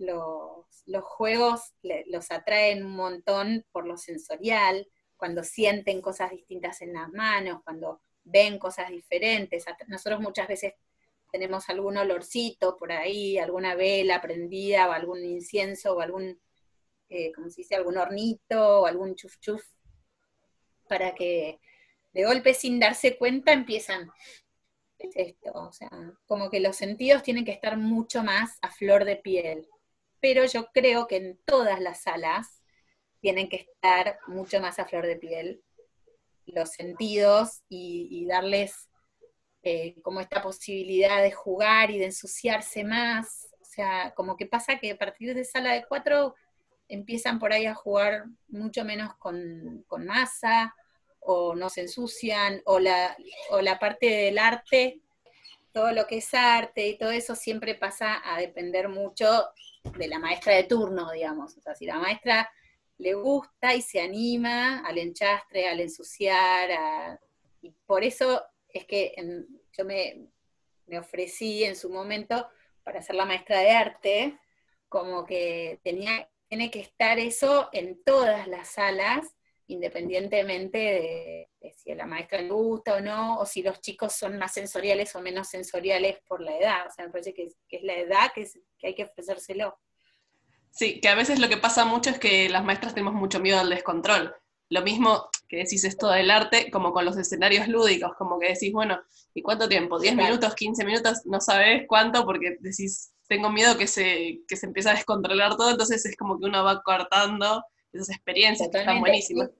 los, 0.86 1.04
juegos 1.04 1.74
los 2.06 2.30
atraen 2.30 2.84
un 2.84 2.96
montón 2.96 3.64
por 3.72 3.86
lo 3.86 3.96
sensorial, 3.96 4.88
cuando 5.22 5.44
sienten 5.44 6.02
cosas 6.02 6.32
distintas 6.32 6.82
en 6.82 6.94
las 6.94 7.08
manos, 7.12 7.62
cuando 7.62 8.00
ven 8.24 8.58
cosas 8.58 8.90
diferentes. 8.90 9.64
Nosotros 9.86 10.18
muchas 10.18 10.48
veces 10.48 10.74
tenemos 11.30 11.68
algún 11.68 11.96
olorcito 11.96 12.76
por 12.76 12.90
ahí, 12.90 13.38
alguna 13.38 13.76
vela 13.76 14.20
prendida 14.20 14.88
o 14.88 14.90
algún 14.90 15.24
incienso 15.24 15.94
o 15.94 16.00
algún, 16.00 16.40
eh, 17.08 17.30
como 17.32 17.50
se 17.50 17.60
dice, 17.60 17.76
algún 17.76 17.98
hornito 17.98 18.80
o 18.80 18.86
algún 18.86 19.14
chuf 19.14 19.38
chuf, 19.38 19.62
para 20.88 21.14
que 21.14 21.60
de 22.12 22.24
golpe 22.24 22.52
sin 22.52 22.80
darse 22.80 23.16
cuenta 23.16 23.52
empiezan 23.52 24.10
esto? 25.14 25.52
O 25.54 25.72
sea, 25.72 25.88
como 26.26 26.50
que 26.50 26.58
los 26.58 26.74
sentidos 26.74 27.22
tienen 27.22 27.44
que 27.44 27.52
estar 27.52 27.76
mucho 27.76 28.24
más 28.24 28.58
a 28.60 28.72
flor 28.72 29.04
de 29.04 29.14
piel. 29.14 29.68
Pero 30.18 30.44
yo 30.46 30.66
creo 30.72 31.06
que 31.06 31.16
en 31.16 31.38
todas 31.44 31.80
las 31.80 32.02
salas 32.02 32.61
tienen 33.22 33.48
que 33.48 33.56
estar 33.56 34.18
mucho 34.26 34.60
más 34.60 34.78
a 34.78 34.84
flor 34.84 35.06
de 35.06 35.16
piel 35.16 35.62
los 36.46 36.70
sentidos 36.70 37.62
y, 37.68 38.26
darles 38.26 38.90
eh, 39.62 39.94
como 40.02 40.20
esta 40.20 40.42
posibilidad 40.42 41.22
de 41.22 41.30
jugar 41.30 41.92
y 41.92 41.98
de 41.98 42.06
ensuciarse 42.06 42.82
más. 42.84 43.48
O 43.60 43.64
sea, 43.64 44.12
como 44.14 44.36
que 44.36 44.46
pasa 44.46 44.78
que 44.78 44.90
a 44.90 44.98
partir 44.98 45.34
de 45.34 45.44
sala 45.44 45.72
de 45.72 45.86
cuatro 45.86 46.34
empiezan 46.88 47.38
por 47.38 47.52
ahí 47.52 47.64
a 47.64 47.74
jugar 47.74 48.24
mucho 48.48 48.84
menos 48.84 49.14
con, 49.16 49.86
masa, 50.04 50.74
o 51.20 51.54
no 51.54 51.70
se 51.70 51.82
ensucian, 51.82 52.60
o 52.64 52.80
la, 52.80 53.16
o 53.50 53.60
la 53.60 53.78
parte 53.78 54.06
del 54.06 54.38
arte, 54.38 55.00
todo 55.72 55.92
lo 55.92 56.06
que 56.08 56.18
es 56.18 56.34
arte 56.34 56.88
y 56.88 56.98
todo 56.98 57.12
eso 57.12 57.36
siempre 57.36 57.76
pasa 57.76 58.20
a 58.24 58.38
depender 58.38 58.88
mucho 58.88 59.48
de 59.96 60.08
la 60.08 60.18
maestra 60.18 60.54
de 60.54 60.64
turno, 60.64 61.12
digamos. 61.12 61.56
O 61.56 61.60
sea, 61.60 61.74
si 61.76 61.86
la 61.86 61.98
maestra 61.98 62.50
le 63.02 63.14
gusta 63.14 63.74
y 63.74 63.82
se 63.82 64.00
anima 64.00 64.86
al 64.86 64.98
enchastre, 64.98 65.68
al 65.68 65.80
ensuciar, 65.80 67.18
y 67.60 67.70
por 67.86 68.04
eso 68.04 68.44
es 68.68 68.84
que 68.86 69.14
yo 69.76 69.84
me, 69.84 70.28
me 70.86 70.98
ofrecí 70.98 71.64
en 71.64 71.76
su 71.76 71.90
momento 71.90 72.48
para 72.82 73.02
ser 73.02 73.16
la 73.16 73.24
maestra 73.24 73.60
de 73.60 73.70
arte, 73.70 74.38
como 74.88 75.24
que 75.24 75.80
tenía, 75.82 76.28
tiene 76.48 76.70
que 76.70 76.80
estar 76.80 77.18
eso 77.18 77.68
en 77.72 78.02
todas 78.04 78.46
las 78.46 78.68
salas 78.68 79.34
independientemente 79.72 80.78
de, 81.60 81.72
si 81.76 81.92
a 81.92 81.94
la 81.94 82.06
maestra 82.06 82.40
le 82.40 82.50
gusta 82.50 82.96
o 82.96 83.00
no, 83.00 83.38
o 83.38 83.46
si 83.46 83.62
los 83.62 83.80
chicos 83.80 84.12
son 84.12 84.38
más 84.38 84.52
sensoriales 84.52 85.14
o 85.16 85.20
menos 85.20 85.48
sensoriales 85.48 86.18
por 86.26 86.40
la 86.40 86.56
edad. 86.56 86.86
O 86.86 86.90
sea, 86.90 87.06
me 87.06 87.10
parece 87.10 87.32
que, 87.32 87.48
es 87.68 87.82
la 87.82 87.94
edad 87.94 88.32
que, 88.34 88.46
hay 88.82 88.94
que 88.94 89.04
ofrecérselo. 89.04 89.78
Sí, 90.72 91.00
que 91.00 91.08
a 91.08 91.14
veces 91.14 91.38
lo 91.38 91.48
que 91.48 91.58
pasa 91.58 91.84
mucho 91.84 92.10
es 92.10 92.18
que 92.18 92.48
las 92.48 92.64
maestras 92.64 92.94
tenemos 92.94 93.14
mucho 93.14 93.40
miedo 93.40 93.60
al 93.60 93.70
descontrol. 93.70 94.34
Lo 94.70 94.80
mismo 94.80 95.28
que 95.46 95.58
decís 95.58 95.84
esto 95.84 96.08
del 96.08 96.30
arte, 96.30 96.70
como 96.70 96.92
con 96.92 97.04
los 97.04 97.18
escenarios 97.18 97.68
lúdicos, 97.68 98.12
como 98.16 98.38
que 98.38 98.48
decís, 98.48 98.72
bueno, 98.72 98.98
¿y 99.34 99.42
cuánto 99.42 99.68
tiempo? 99.68 100.00
¿10 100.00 100.16
minutos, 100.16 100.54
15 100.54 100.84
minutos? 100.86 101.26
No 101.26 101.40
sabes 101.40 101.84
cuánto 101.86 102.24
porque 102.24 102.56
decís, 102.60 103.12
tengo 103.28 103.50
miedo 103.50 103.76
que 103.76 103.86
se, 103.86 104.40
que 104.48 104.56
se 104.56 104.66
empiece 104.66 104.88
a 104.88 104.94
descontrolar 104.94 105.56
todo, 105.56 105.70
entonces 105.70 106.04
es 106.06 106.16
como 106.16 106.38
que 106.38 106.46
uno 106.46 106.64
va 106.64 106.82
cortando 106.82 107.62
esas 107.92 108.08
experiencias 108.08 108.70
que 108.70 108.78
están 108.78 109.00
buenísimas. 109.00 109.50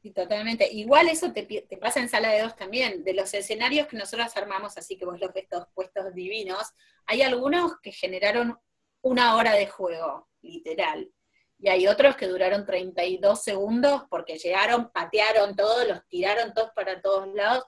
Sí, 0.00 0.12
totalmente. 0.12 0.70
Igual 0.70 1.08
eso 1.08 1.32
te, 1.32 1.66
pasa 1.80 1.98
en 1.98 2.08
sala 2.08 2.30
de 2.30 2.42
dos 2.42 2.54
también. 2.54 3.02
De 3.04 3.14
los 3.14 3.32
escenarios 3.32 3.88
que 3.88 3.96
nosotros 3.96 4.36
armamos, 4.36 4.76
así 4.76 4.96
que 4.96 5.06
vos 5.06 5.18
los 5.18 5.32
ves 5.32 5.48
todos 5.48 5.66
puestos 5.74 6.14
divinos, 6.14 6.72
hay 7.06 7.22
algunos 7.22 7.80
que 7.80 7.90
generaron 7.90 8.58
una 9.04 9.36
hora 9.36 9.52
de 9.52 9.66
juego, 9.66 10.28
literal. 10.42 11.10
Y 11.58 11.68
hay 11.68 11.86
otros 11.86 12.16
que 12.16 12.26
duraron 12.26 12.66
32 12.66 13.42
segundos 13.42 14.02
porque 14.10 14.38
llegaron, 14.38 14.90
patearon 14.90 15.54
todos, 15.54 15.86
los 15.86 16.06
tiraron 16.08 16.52
todos 16.52 16.70
para 16.74 17.00
todos 17.00 17.32
lados. 17.34 17.64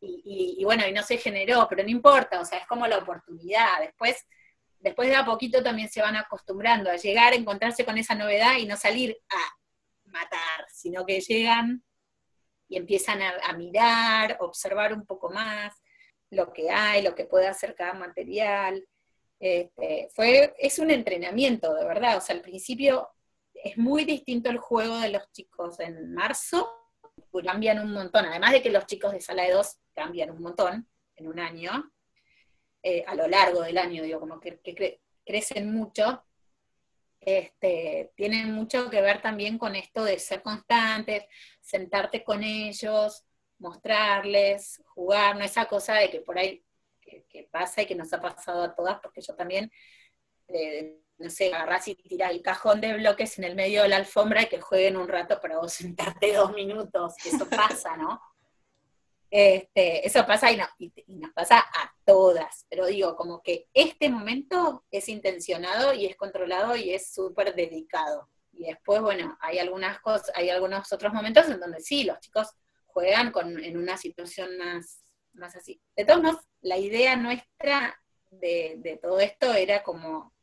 Y, 0.00 0.62
bueno, 0.64 0.86
y 0.86 0.92
no 0.92 1.02
se 1.02 1.18
generó, 1.18 1.66
pero 1.68 1.82
no 1.82 1.90
importa, 1.90 2.40
o 2.40 2.44
sea, 2.44 2.58
es 2.58 2.66
como 2.66 2.86
la 2.86 2.98
oportunidad. 2.98 3.80
Después 3.80 4.24
después 4.80 5.08
de 5.08 5.16
a 5.16 5.24
poquito 5.24 5.60
también 5.62 5.88
se 5.88 6.00
van 6.00 6.14
acostumbrando 6.14 6.88
a 6.90 6.96
llegar, 6.96 7.32
a 7.32 7.36
encontrarse 7.36 7.84
con 7.84 7.98
esa 7.98 8.14
novedad 8.14 8.58
y 8.58 8.66
no 8.66 8.76
salir 8.76 9.18
a 9.28 9.58
matar, 10.04 10.66
sino 10.72 11.04
que 11.04 11.20
llegan 11.20 11.82
y 12.68 12.76
empiezan 12.76 13.20
a, 13.22 13.52
mirar, 13.54 14.36
observar 14.40 14.92
un 14.92 15.04
poco 15.04 15.30
más 15.30 15.74
lo 16.30 16.52
que 16.52 16.70
hay, 16.70 17.02
lo 17.02 17.14
que 17.14 17.24
puede 17.24 17.48
hacer 17.48 17.74
cada 17.74 17.94
material. 17.94 18.86
Este, 19.40 20.08
fue, 20.14 20.54
es 20.58 20.78
un 20.78 20.90
entrenamiento, 20.90 21.74
de 21.74 21.84
verdad. 21.84 22.16
O 22.16 22.20
sea, 22.20 22.36
al 22.36 22.42
principio 22.42 23.08
es 23.54 23.76
muy 23.76 24.04
distinto 24.04 24.50
el 24.50 24.58
juego 24.58 24.98
de 24.98 25.10
los 25.10 25.30
chicos 25.32 25.80
en 25.80 26.14
marzo, 26.14 26.68
cambian 27.44 27.78
un 27.80 27.92
montón, 27.92 28.26
además 28.26 28.52
de 28.52 28.62
que 28.62 28.70
los 28.70 28.86
chicos 28.86 29.12
de 29.12 29.20
sala 29.20 29.44
de 29.44 29.52
dos 29.52 29.78
cambian 29.94 30.30
un 30.30 30.42
montón 30.42 30.88
en 31.16 31.26
un 31.26 31.38
año, 31.38 31.92
eh, 32.82 33.04
a 33.06 33.14
lo 33.14 33.26
largo 33.26 33.62
del 33.62 33.78
año, 33.78 34.02
digo, 34.02 34.20
como 34.20 34.40
que, 34.40 34.60
crecen 35.24 35.72
mucho, 35.72 36.24
este, 37.20 38.12
tienen 38.16 38.52
mucho 38.52 38.88
que 38.88 39.00
ver 39.00 39.20
también 39.20 39.58
con 39.58 39.76
esto 39.76 40.04
de 40.04 40.18
ser 40.18 40.42
constantes, 40.42 41.24
sentarte 41.60 42.24
con 42.24 42.42
ellos, 42.42 43.24
mostrarles, 43.58 44.82
jugar, 44.86 45.36
no 45.36 45.44
esa 45.44 45.66
cosa 45.66 45.94
de 45.94 46.10
que 46.10 46.20
por 46.20 46.38
ahí 46.38 46.64
que, 47.08 47.48
pasa 47.50 47.82
y 47.82 47.86
que 47.86 47.94
nos 47.94 48.12
ha 48.12 48.20
pasado 48.20 48.62
a 48.62 48.74
todas, 48.74 49.00
porque 49.00 49.20
yo 49.20 49.34
también, 49.34 49.70
eh, 50.48 51.00
no 51.18 51.30
sé, 51.30 51.52
agarrás 51.52 51.88
y 51.88 51.94
tirás 51.94 52.30
el 52.30 52.42
cajón 52.42 52.80
de 52.80 52.94
bloques 52.94 53.38
en 53.38 53.44
el 53.44 53.54
medio 53.54 53.82
de 53.82 53.88
la 53.88 53.96
alfombra 53.96 54.42
y 54.42 54.46
que 54.46 54.60
jueguen 54.60 54.96
un 54.96 55.08
rato 55.08 55.40
para 55.40 55.58
vos 55.58 55.72
sentarte 55.74 56.32
dos 56.34 56.52
minutos, 56.52 57.14
eso 57.24 57.48
pasa, 57.48 57.96
¿no? 57.96 58.20
Este, 59.30 60.06
eso 60.06 60.24
pasa 60.26 60.50
y, 60.50 60.56
nos 61.08 61.32
pasa 61.32 61.58
a 61.58 61.92
todas, 62.04 62.64
pero 62.70 62.86
digo, 62.86 63.14
como 63.14 63.42
que 63.42 63.68
este 63.74 64.08
momento 64.08 64.84
es 64.90 65.08
intencionado 65.08 65.92
y 65.92 66.06
es 66.06 66.16
controlado 66.16 66.76
y 66.76 66.94
es 66.94 67.12
súper 67.12 67.54
dedicado. 67.54 68.28
Y 68.52 68.64
después, 68.64 69.02
bueno, 69.02 69.36
hay 69.40 69.58
algunas 69.58 70.00
cosas, 70.00 70.32
hay 70.34 70.48
algunos 70.48 70.90
otros 70.92 71.12
momentos 71.12 71.46
en 71.48 71.60
donde 71.60 71.80
sí, 71.80 72.04
los 72.04 72.18
chicos 72.20 72.48
juegan 72.86 73.30
con, 73.30 73.62
en 73.62 73.76
una 73.76 73.98
situación 73.98 74.56
más, 74.56 75.04
De 75.96 76.04
todos 76.04 76.22
modos, 76.22 76.40
la 76.60 76.76
idea 76.76 77.16
nuestra 77.16 78.00
de, 78.30 78.98
todo 79.00 79.20
esto 79.20 79.54
era 79.54 79.82
como, 79.82 80.34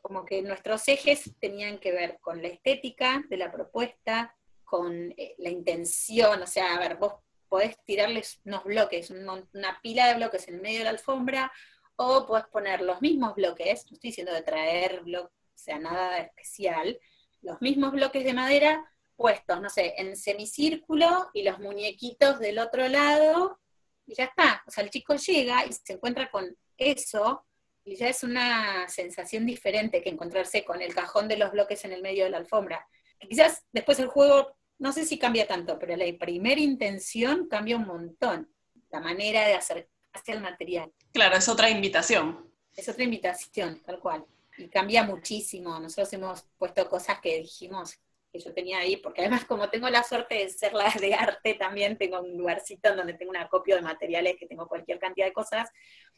como 0.00 0.24
que 0.24 0.42
nuestros 0.42 0.86
ejes 0.88 1.32
tenían 1.40 1.78
que 1.78 1.92
ver 1.92 2.18
con 2.20 2.42
la 2.42 2.48
estética 2.48 3.24
de 3.28 3.36
la 3.36 3.50
propuesta, 3.50 4.36
con 4.64 5.12
eh, 5.16 5.34
la 5.38 5.50
intención, 5.50 6.42
o 6.42 6.46
sea, 6.46 6.74
a 6.74 6.78
ver, 6.78 6.96
vos 6.96 7.14
podés 7.48 7.76
tirarles 7.84 8.40
unos 8.44 8.64
bloques, 8.64 9.10
una 9.10 9.80
pila 9.82 10.08
de 10.08 10.14
bloques 10.14 10.48
en 10.48 10.60
medio 10.60 10.78
de 10.78 10.84
la 10.84 10.90
alfombra, 10.90 11.52
o 11.96 12.26
podés 12.26 12.46
poner 12.46 12.80
los 12.80 13.00
mismos 13.00 13.34
bloques, 13.34 13.86
no 13.90 13.94
estoy 13.94 14.10
diciendo 14.10 14.32
de 14.32 14.42
traer 14.42 15.02
bloques, 15.02 15.36
o 15.54 15.58
sea, 15.58 15.78
nada 15.78 16.18
especial, 16.18 16.98
los 17.42 17.60
mismos 17.60 17.92
bloques 17.92 18.24
de 18.24 18.34
madera 18.34 18.84
puestos, 19.16 19.60
no 19.60 19.70
sé, 19.70 19.94
en 19.98 20.16
semicírculo 20.16 21.30
y 21.32 21.44
los 21.44 21.58
muñequitos 21.60 22.40
del 22.40 22.58
otro 22.58 22.88
lado, 22.88 23.60
y 24.06 24.14
ya 24.14 24.24
está. 24.24 24.62
O 24.66 24.70
sea, 24.70 24.84
el 24.84 24.90
chico 24.90 25.14
llega 25.14 25.64
y 25.66 25.72
se 25.72 25.94
encuentra 25.94 26.30
con 26.30 26.56
eso, 26.76 27.44
y 27.84 27.96
ya 27.96 28.08
es 28.08 28.22
una 28.22 28.88
sensación 28.88 29.44
diferente 29.44 30.02
que 30.02 30.08
encontrarse 30.08 30.64
con 30.64 30.80
el 30.80 30.94
cajón 30.94 31.28
de 31.28 31.36
los 31.36 31.52
bloques 31.52 31.84
en 31.84 31.92
el 31.92 32.02
medio 32.02 32.24
de 32.24 32.30
la 32.30 32.38
alfombra. 32.38 32.86
quizás 33.18 33.62
después 33.72 33.98
el 33.98 34.08
juego, 34.08 34.56
no 34.78 34.92
sé 34.92 35.04
si 35.04 35.18
cambia 35.18 35.46
tanto, 35.46 35.78
pero 35.78 35.96
la 35.96 36.06
primera 36.18 36.60
intención 36.60 37.46
cambia 37.48 37.76
un 37.76 37.86
montón. 37.86 38.50
La 38.90 39.00
manera 39.00 39.46
de 39.46 39.54
acercarse 39.54 40.32
al 40.32 40.40
material. 40.40 40.92
Claro, 41.12 41.36
es 41.36 41.48
otra 41.48 41.68
invitación. 41.68 42.50
Es 42.74 42.88
otra 42.88 43.04
invitación, 43.04 43.82
tal 43.84 43.98
cual. 43.98 44.24
Y 44.56 44.68
cambia 44.68 45.02
muchísimo. 45.02 45.78
Nosotros 45.78 46.12
hemos 46.12 46.42
puesto 46.56 46.88
cosas 46.88 47.20
que 47.20 47.38
dijimos 47.38 47.98
que 48.34 48.40
yo 48.40 48.52
tenía 48.52 48.78
ahí, 48.78 48.96
porque 48.96 49.20
además 49.20 49.44
como 49.44 49.70
tengo 49.70 49.88
la 49.88 50.02
suerte 50.02 50.34
de 50.34 50.48
ser 50.48 50.72
la 50.72 50.92
de 51.00 51.14
arte, 51.14 51.54
también 51.54 51.96
tengo 51.96 52.20
un 52.20 52.36
lugarcito 52.36 52.90
en 52.90 52.96
donde 52.96 53.14
tengo 53.14 53.30
un 53.30 53.36
acopio 53.36 53.76
de 53.76 53.82
materiales, 53.82 54.34
que 54.36 54.48
tengo 54.48 54.66
cualquier 54.66 54.98
cantidad 54.98 55.26
de 55.26 55.32
cosas. 55.32 55.70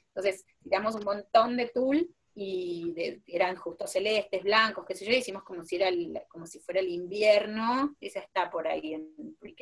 Entonces, 0.08 0.46
tiramos 0.62 0.94
un 0.94 1.04
montón 1.04 1.58
de 1.58 1.68
tul 1.68 2.10
y 2.34 3.20
eran 3.26 3.56
justo 3.56 3.86
celestes, 3.86 4.42
blancos, 4.42 4.86
qué 4.86 4.94
sé 4.94 5.04
yo, 5.04 5.12
y 5.12 5.16
hicimos 5.16 5.42
como 5.42 5.62
si, 5.62 5.76
era 5.76 5.90
como 6.28 6.46
si 6.46 6.58
fuera 6.58 6.80
el 6.80 6.88
invierno, 6.88 7.94
esa 8.00 8.20
está 8.20 8.50
por 8.50 8.66
ahí 8.66 8.94
en 8.94 9.36
pre 9.38 9.54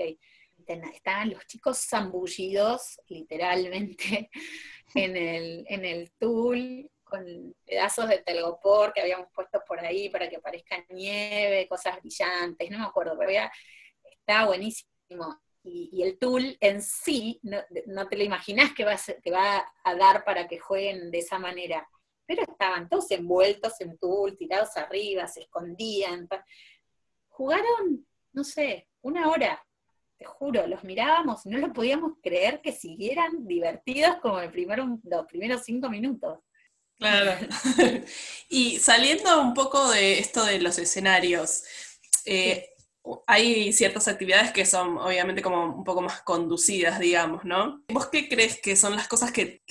Estaban 0.67 1.31
los 1.31 1.45
chicos 1.47 1.85
zambullidos, 1.89 3.01
literalmente, 3.09 4.31
en 4.95 5.17
el, 5.17 5.67
en 5.69 5.85
el 5.85 6.13
tul, 6.13 6.89
con 7.15 7.55
pedazos 7.65 8.09
de 8.09 8.19
telgopor 8.19 8.93
que 8.93 9.01
habíamos 9.01 9.29
puesto 9.33 9.63
por 9.67 9.79
ahí 9.79 10.09
para 10.09 10.29
que 10.29 10.41
parezca 10.41 10.85
nieve, 10.91 11.69
cosas 11.69 12.01
brillantes, 12.01 12.71
no 12.71 12.79
me 12.79 12.85
acuerdo, 12.87 13.17
pero 13.17 13.31
ya 13.31 13.53
está 14.05 14.47
buenísimo. 14.47 15.41
Y, 15.63 16.03
el 16.03 16.19
tool 16.19 16.57
en 16.61 16.83
sí, 16.83 17.41
no, 17.43 17.63
te 18.09 18.17
lo 18.17 18.25
imaginas 18.25 18.75
que 18.75 18.85
va, 18.85 18.93
a 18.93 19.31
va 19.31 19.65
a 19.85 19.95
dar 19.95 20.25
para 20.25 20.47
que 20.47 20.59
jueguen 20.59 21.11
de 21.11 21.19
esa 21.19 21.39
manera. 21.39 21.89
Pero 22.27 22.43
estaban 22.43 22.89
todos 22.89 23.11
envueltos 23.13 23.81
en 23.81 23.97
tool, 23.99 24.37
tirados 24.37 24.77
arriba, 24.77 25.27
se 25.27 25.41
escondían. 25.41 26.29
Jugaron, 27.29 28.07
no 28.33 28.45
sé, 28.45 28.89
una 29.03 29.31
hora, 29.31 29.65
te 30.19 30.25
juro, 30.25 30.67
los 30.67 30.85
mirábamos 30.85 31.47
y 31.47 31.51
no 31.51 31.59
lo 31.59 31.73
podíamos 31.73 32.15
creer 32.23 32.61
que 32.61 32.73
siguieran 32.73 33.47
divertidos 33.47 34.17
como 34.17 34.41
el 34.41 34.51
primero, 34.51 34.99
los 35.05 35.27
primeros 35.27 35.63
cinco 35.63 35.89
minutos. 35.89 36.41
Claro. 36.99 37.37
y 38.49 38.79
saliendo 38.79 39.41
un 39.41 39.55
poco 39.55 39.91
de 39.91 40.19
esto 40.19 40.45
de 40.45 40.61
los 40.61 40.79
escenarios, 40.79 41.65
eh, 42.25 42.71
hay 43.27 43.73
ciertas 43.73 44.09
actividades 44.09 44.53
que 44.53 44.65
son 44.65 44.97
obviamente 44.99 45.43
como 45.43 45.77
un 45.77 45.85
poco 45.85 46.01
más 46.01 46.23
conducidas, 46.23 46.99
digamos, 46.99 47.45
¿no? 47.45 47.83
¿Vos 47.89 48.09
qué 48.09 48.29
crees 48.29 48.61
que 48.61 48.77
son 48.77 48.97
las 48.97 49.09
cosas 49.09 49.31
que, 49.31 49.63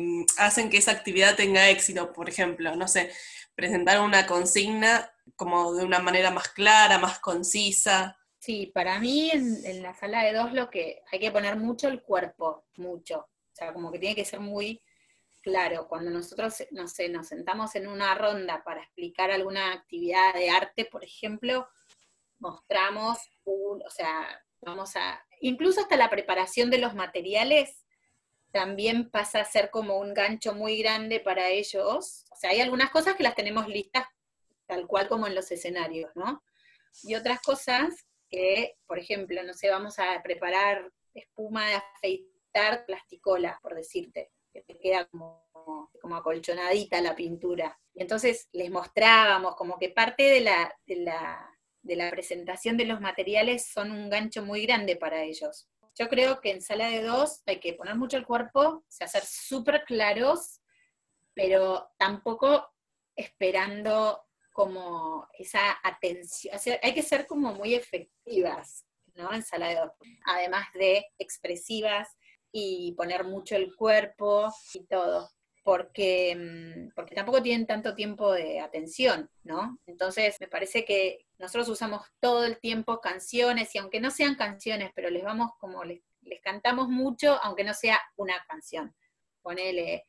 mm, 0.00 0.24
hacen 0.38 0.68
que 0.68 0.76
esa 0.76 0.92
actividad 0.92 1.36
tenga 1.36 1.70
éxito? 1.70 2.12
Por 2.12 2.28
ejemplo, 2.28 2.76
no 2.76 2.86
sé, 2.88 3.10
presentar 3.54 4.00
una 4.00 4.26
consigna 4.26 5.10
como 5.36 5.74
de 5.74 5.84
una 5.84 6.00
manera 6.00 6.30
más 6.30 6.48
clara, 6.48 6.98
más 6.98 7.18
concisa. 7.20 8.18
Sí, 8.38 8.70
para 8.74 8.98
mí 8.98 9.30
en, 9.30 9.64
en 9.64 9.82
la 9.82 9.94
sala 9.94 10.22
de 10.24 10.32
dos 10.32 10.52
lo 10.52 10.68
que 10.68 11.00
hay 11.10 11.18
que 11.18 11.30
poner 11.30 11.56
mucho 11.56 11.88
el 11.88 12.02
cuerpo, 12.02 12.66
mucho. 12.76 13.20
O 13.20 13.54
sea, 13.54 13.72
como 13.72 13.90
que 13.90 13.98
tiene 13.98 14.16
que 14.16 14.24
ser 14.24 14.40
muy 14.40 14.82
claro, 15.42 15.88
cuando 15.88 16.10
nosotros, 16.10 16.64
no 16.70 16.88
sé, 16.88 17.08
nos 17.08 17.28
sentamos 17.28 17.74
en 17.74 17.88
una 17.88 18.14
ronda 18.14 18.62
para 18.64 18.82
explicar 18.82 19.30
alguna 19.30 19.72
actividad 19.72 20.34
de 20.34 20.50
arte, 20.50 20.84
por 20.84 21.04
ejemplo, 21.04 21.68
mostramos, 22.38 23.18
un, 23.44 23.82
o 23.82 23.90
sea, 23.90 24.42
vamos 24.60 24.96
a, 24.96 25.24
incluso 25.40 25.80
hasta 25.80 25.96
la 25.96 26.08
preparación 26.08 26.70
de 26.70 26.78
los 26.78 26.94
materiales 26.94 27.84
también 28.52 29.10
pasa 29.10 29.40
a 29.40 29.44
ser 29.44 29.70
como 29.70 29.98
un 29.98 30.14
gancho 30.14 30.54
muy 30.54 30.78
grande 30.78 31.20
para 31.20 31.48
ellos. 31.48 32.24
O 32.30 32.36
sea, 32.36 32.50
hay 32.50 32.60
algunas 32.60 32.90
cosas 32.90 33.14
que 33.14 33.22
las 33.22 33.34
tenemos 33.34 33.66
listas 33.66 34.06
tal 34.66 34.86
cual 34.86 35.08
como 35.08 35.26
en 35.26 35.34
los 35.34 35.50
escenarios, 35.50 36.10
¿no? 36.14 36.42
Y 37.02 37.14
otras 37.14 37.40
cosas 37.40 38.06
que, 38.28 38.76
por 38.86 38.98
ejemplo, 38.98 39.42
no 39.42 39.54
sé, 39.54 39.70
vamos 39.70 39.98
a 39.98 40.22
preparar 40.22 40.92
espuma 41.14 41.66
de 41.66 41.74
afeitar 41.74 42.84
plasticola, 42.86 43.58
por 43.62 43.74
decirte 43.74 44.30
que 44.52 44.62
te 44.62 44.78
queda 44.78 45.06
como, 45.06 45.48
como 46.00 46.16
acolchonadita 46.16 47.00
la 47.00 47.16
pintura. 47.16 47.78
Y 47.94 48.02
entonces 48.02 48.48
les 48.52 48.70
mostrábamos 48.70 49.56
como 49.56 49.78
que 49.78 49.88
parte 49.88 50.24
de 50.24 50.40
la, 50.40 50.74
de 50.86 50.96
la, 50.96 51.58
de 51.82 51.96
la 51.96 52.10
presentación 52.10 52.76
de 52.76 52.86
los 52.86 53.00
materiales 53.00 53.66
son 53.66 53.90
un 53.90 54.10
gancho 54.10 54.42
muy 54.44 54.66
grande 54.66 54.96
para 54.96 55.22
ellos. 55.22 55.68
Yo 55.94 56.08
creo 56.08 56.40
que 56.40 56.50
en 56.50 56.62
sala 56.62 56.88
de 56.88 57.02
dos 57.02 57.42
hay 57.46 57.60
que 57.60 57.74
poner 57.74 57.96
mucho 57.96 58.16
el 58.16 58.26
cuerpo, 58.26 58.60
o 58.60 58.84
sea, 58.88 59.08
súper 59.08 59.84
claros, 59.84 60.60
pero 61.34 61.90
tampoco 61.98 62.72
esperando 63.14 64.22
como 64.52 65.26
esa 65.38 65.78
atención, 65.82 66.54
hay 66.82 66.94
que 66.94 67.02
ser 67.02 67.26
como 67.26 67.54
muy 67.54 67.74
efectivas, 67.74 68.84
¿no? 69.14 69.32
En 69.32 69.42
sala 69.42 69.68
de 69.68 69.76
dos, 69.76 69.92
además 70.24 70.66
de 70.74 71.06
expresivas 71.18 72.16
y 72.52 72.92
poner 72.92 73.24
mucho 73.24 73.56
el 73.56 73.74
cuerpo 73.74 74.52
y 74.74 74.84
todo, 74.84 75.30
porque, 75.64 76.36
mm, 76.36 76.94
porque 76.94 77.14
tampoco 77.14 77.42
tienen 77.42 77.66
tanto 77.66 77.94
tiempo 77.94 78.32
de 78.32 78.60
atención, 78.60 79.30
¿no? 79.42 79.78
Entonces 79.86 80.36
me 80.40 80.48
parece 80.48 80.84
que 80.84 81.26
nosotros 81.38 81.68
usamos 81.70 82.02
todo 82.20 82.44
el 82.44 82.58
tiempo 82.60 83.00
canciones 83.00 83.74
y 83.74 83.78
aunque 83.78 84.00
no 84.00 84.10
sean 84.10 84.34
canciones, 84.34 84.92
pero 84.94 85.10
les 85.10 85.24
vamos 85.24 85.52
como, 85.58 85.82
les, 85.84 86.02
cantamos 86.42 86.88
mucho, 86.88 87.38
aunque 87.42 87.64
no 87.64 87.74
sea 87.74 88.00
una 88.16 88.44
canción. 88.48 88.94
Ponele, 89.42 90.06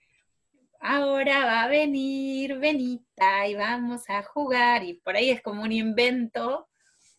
ahora 0.80 1.46
va 1.46 1.64
a 1.64 1.68
venir 1.68 2.58
Benita 2.60 3.48
y 3.48 3.56
vamos 3.56 4.10
a 4.10 4.24
jugar, 4.24 4.84
y 4.84 4.96
por 4.96 5.16
ahí 5.16 5.30
es 5.32 5.42
como 5.42 5.64
un 5.64 5.72
invento 5.72 6.68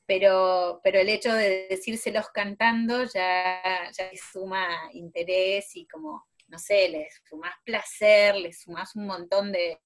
pero, 0.06 0.80
pero 0.82 0.98
el 0.98 1.08
hecho 1.08 1.32
de 1.32 1.66
decírselos 1.68 2.28
cantando 2.30 3.04
ya, 3.04 3.90
ya 3.90 4.10
les 4.10 4.20
suma 4.20 4.68
interés 4.92 5.74
y 5.76 5.86
como, 5.86 6.26
no 6.48 6.58
sé, 6.58 6.88
les 6.88 7.22
sumas 7.28 7.54
placer, 7.64 8.36
les 8.36 8.60
sumas 8.60 8.94
un 8.96 9.06
montón 9.06 9.52
de, 9.52 9.80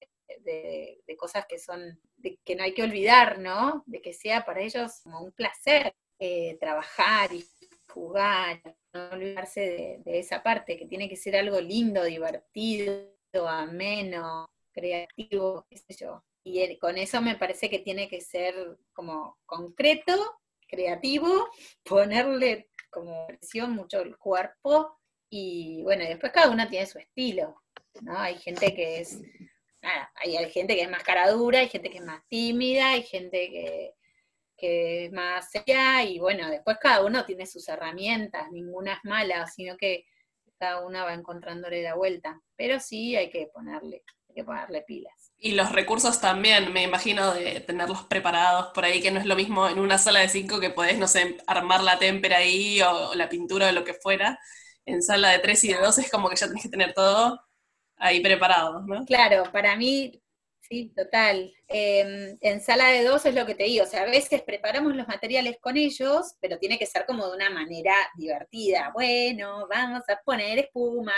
cosas 1.17 1.45
que 1.47 1.59
son, 1.59 1.99
que 2.45 2.55
no 2.55 2.63
hay 2.63 2.73
que 2.73 2.83
olvidar, 2.83 3.39
¿no? 3.39 3.83
De 3.85 4.01
que 4.01 4.13
sea 4.13 4.45
para 4.45 4.61
ellos 4.61 5.01
como 5.03 5.21
un 5.21 5.31
placer 5.31 5.93
eh, 6.19 6.57
trabajar 6.59 7.33
y 7.33 7.45
jugar, 7.87 8.61
no 8.93 9.09
olvidarse 9.11 9.61
de, 9.61 9.97
de 10.05 10.19
esa 10.19 10.43
parte, 10.43 10.77
que 10.77 10.85
tiene 10.85 11.09
que 11.09 11.15
ser 11.15 11.35
algo 11.35 11.59
lindo, 11.59 12.03
divertido, 12.03 13.09
ameno, 13.47 14.49
creativo, 14.71 15.65
qué 15.69 15.77
sé 15.77 15.95
yo. 15.95 16.23
Y 16.51 16.77
con 16.77 16.97
eso 16.97 17.21
me 17.21 17.35
parece 17.35 17.69
que 17.69 17.79
tiene 17.79 18.09
que 18.09 18.21
ser 18.21 18.55
como 18.91 19.37
concreto, 19.45 20.13
creativo, 20.67 21.49
ponerle 21.83 22.69
como 22.89 23.27
presión 23.27 23.71
mucho 23.71 24.01
el 24.01 24.17
cuerpo 24.17 24.97
y 25.29 25.83
bueno, 25.83 26.03
después 26.05 26.31
cada 26.31 26.49
uno 26.49 26.67
tiene 26.67 26.87
su 26.87 26.97
estilo, 26.97 27.61
¿no? 28.01 28.17
Hay 28.17 28.39
gente 28.39 28.73
que 28.73 28.99
es, 28.99 29.21
nada, 29.81 30.11
hay, 30.15 30.49
gente 30.49 30.75
que 30.75 30.81
es 30.81 30.89
más 30.89 31.03
cara 31.03 31.29
dura, 31.29 31.59
hay 31.59 31.69
gente 31.69 31.91
que 31.91 31.99
es 31.99 32.03
más 32.03 32.27
tímida, 32.27 32.93
hay 32.93 33.03
gente 33.03 33.49
que, 33.51 33.93
que 34.57 35.05
es 35.05 35.11
más 35.11 35.51
seria 35.51 36.03
y 36.03 36.17
bueno, 36.17 36.49
después 36.49 36.77
cada 36.81 37.05
uno 37.05 37.25
tiene 37.25 37.45
sus 37.45 37.67
herramientas, 37.69 38.51
ninguna 38.51 38.93
es 38.93 38.99
mala, 39.03 39.45
sino 39.45 39.77
que 39.77 40.05
cada 40.57 40.83
una 40.83 41.03
va 41.03 41.13
encontrándole 41.13 41.83
la 41.83 41.93
vuelta, 41.93 42.41
pero 42.55 42.79
sí 42.79 43.15
hay 43.15 43.29
que 43.29 43.47
ponerle, 43.53 44.03
hay 44.29 44.35
que 44.35 44.43
ponerle 44.43 44.81
pilas. 44.81 45.18
Y 45.41 45.53
los 45.53 45.71
recursos 45.71 46.19
también, 46.19 46.73
me 46.73 46.83
imagino, 46.83 47.33
de 47.33 47.61
tenerlos 47.61 48.03
preparados 48.03 48.73
por 48.73 48.83
ahí, 48.83 49.01
que 49.01 49.09
no 49.09 49.21
es 49.21 49.25
lo 49.25 49.37
mismo 49.37 49.69
en 49.69 49.79
una 49.79 49.97
sala 49.97 50.19
de 50.19 50.27
cinco 50.27 50.59
que 50.59 50.69
podés, 50.69 50.97
no 50.97 51.07
sé, 51.07 51.37
armar 51.47 51.81
la 51.81 51.97
témpera 51.97 52.37
ahí 52.37 52.81
o, 52.81 53.15
la 53.15 53.29
pintura 53.29 53.69
o 53.69 53.71
lo 53.71 53.85
que 53.85 53.93
fuera. 53.93 54.37
En 54.85 55.01
sala 55.01 55.29
de 55.29 55.39
tres 55.39 55.63
y 55.63 55.69
de 55.69 55.79
dos 55.79 55.97
es 55.97 56.11
como 56.11 56.29
que 56.29 56.35
ya 56.35 56.47
tenés 56.47 56.63
que 56.63 56.69
tener 56.69 56.93
todo 56.93 57.39
ahí 57.95 58.19
preparado, 58.19 58.81
¿no? 58.81 59.05
Claro, 59.05 59.43
para 59.51 59.77
mí, 59.77 60.21
sí, 60.59 60.91
total. 60.93 61.53
Em, 61.67 62.37
en 62.41 62.61
sala 62.61 62.89
de 62.89 63.03
dos 63.05 63.25
es 63.25 63.33
lo 63.33 63.45
que 63.45 63.55
te 63.55 63.63
digo, 63.63 63.85
o 63.85 63.87
sea, 63.87 64.01
a 64.01 64.05
veces 64.05 64.41
preparamos 64.41 64.93
los 64.93 65.07
materiales 65.07 65.57
con 65.61 65.77
ellos, 65.77 66.35
pero 66.41 66.57
tiene 66.57 66.77
que 66.77 66.85
ser 66.85 67.05
como 67.05 67.27
de 67.27 67.35
una 67.35 67.49
manera 67.49 67.95
divertida. 68.15 68.91
Bueno, 68.93 69.67
vamos 69.69 70.03
a 70.09 70.19
poner 70.25 70.59
espuma, 70.59 71.13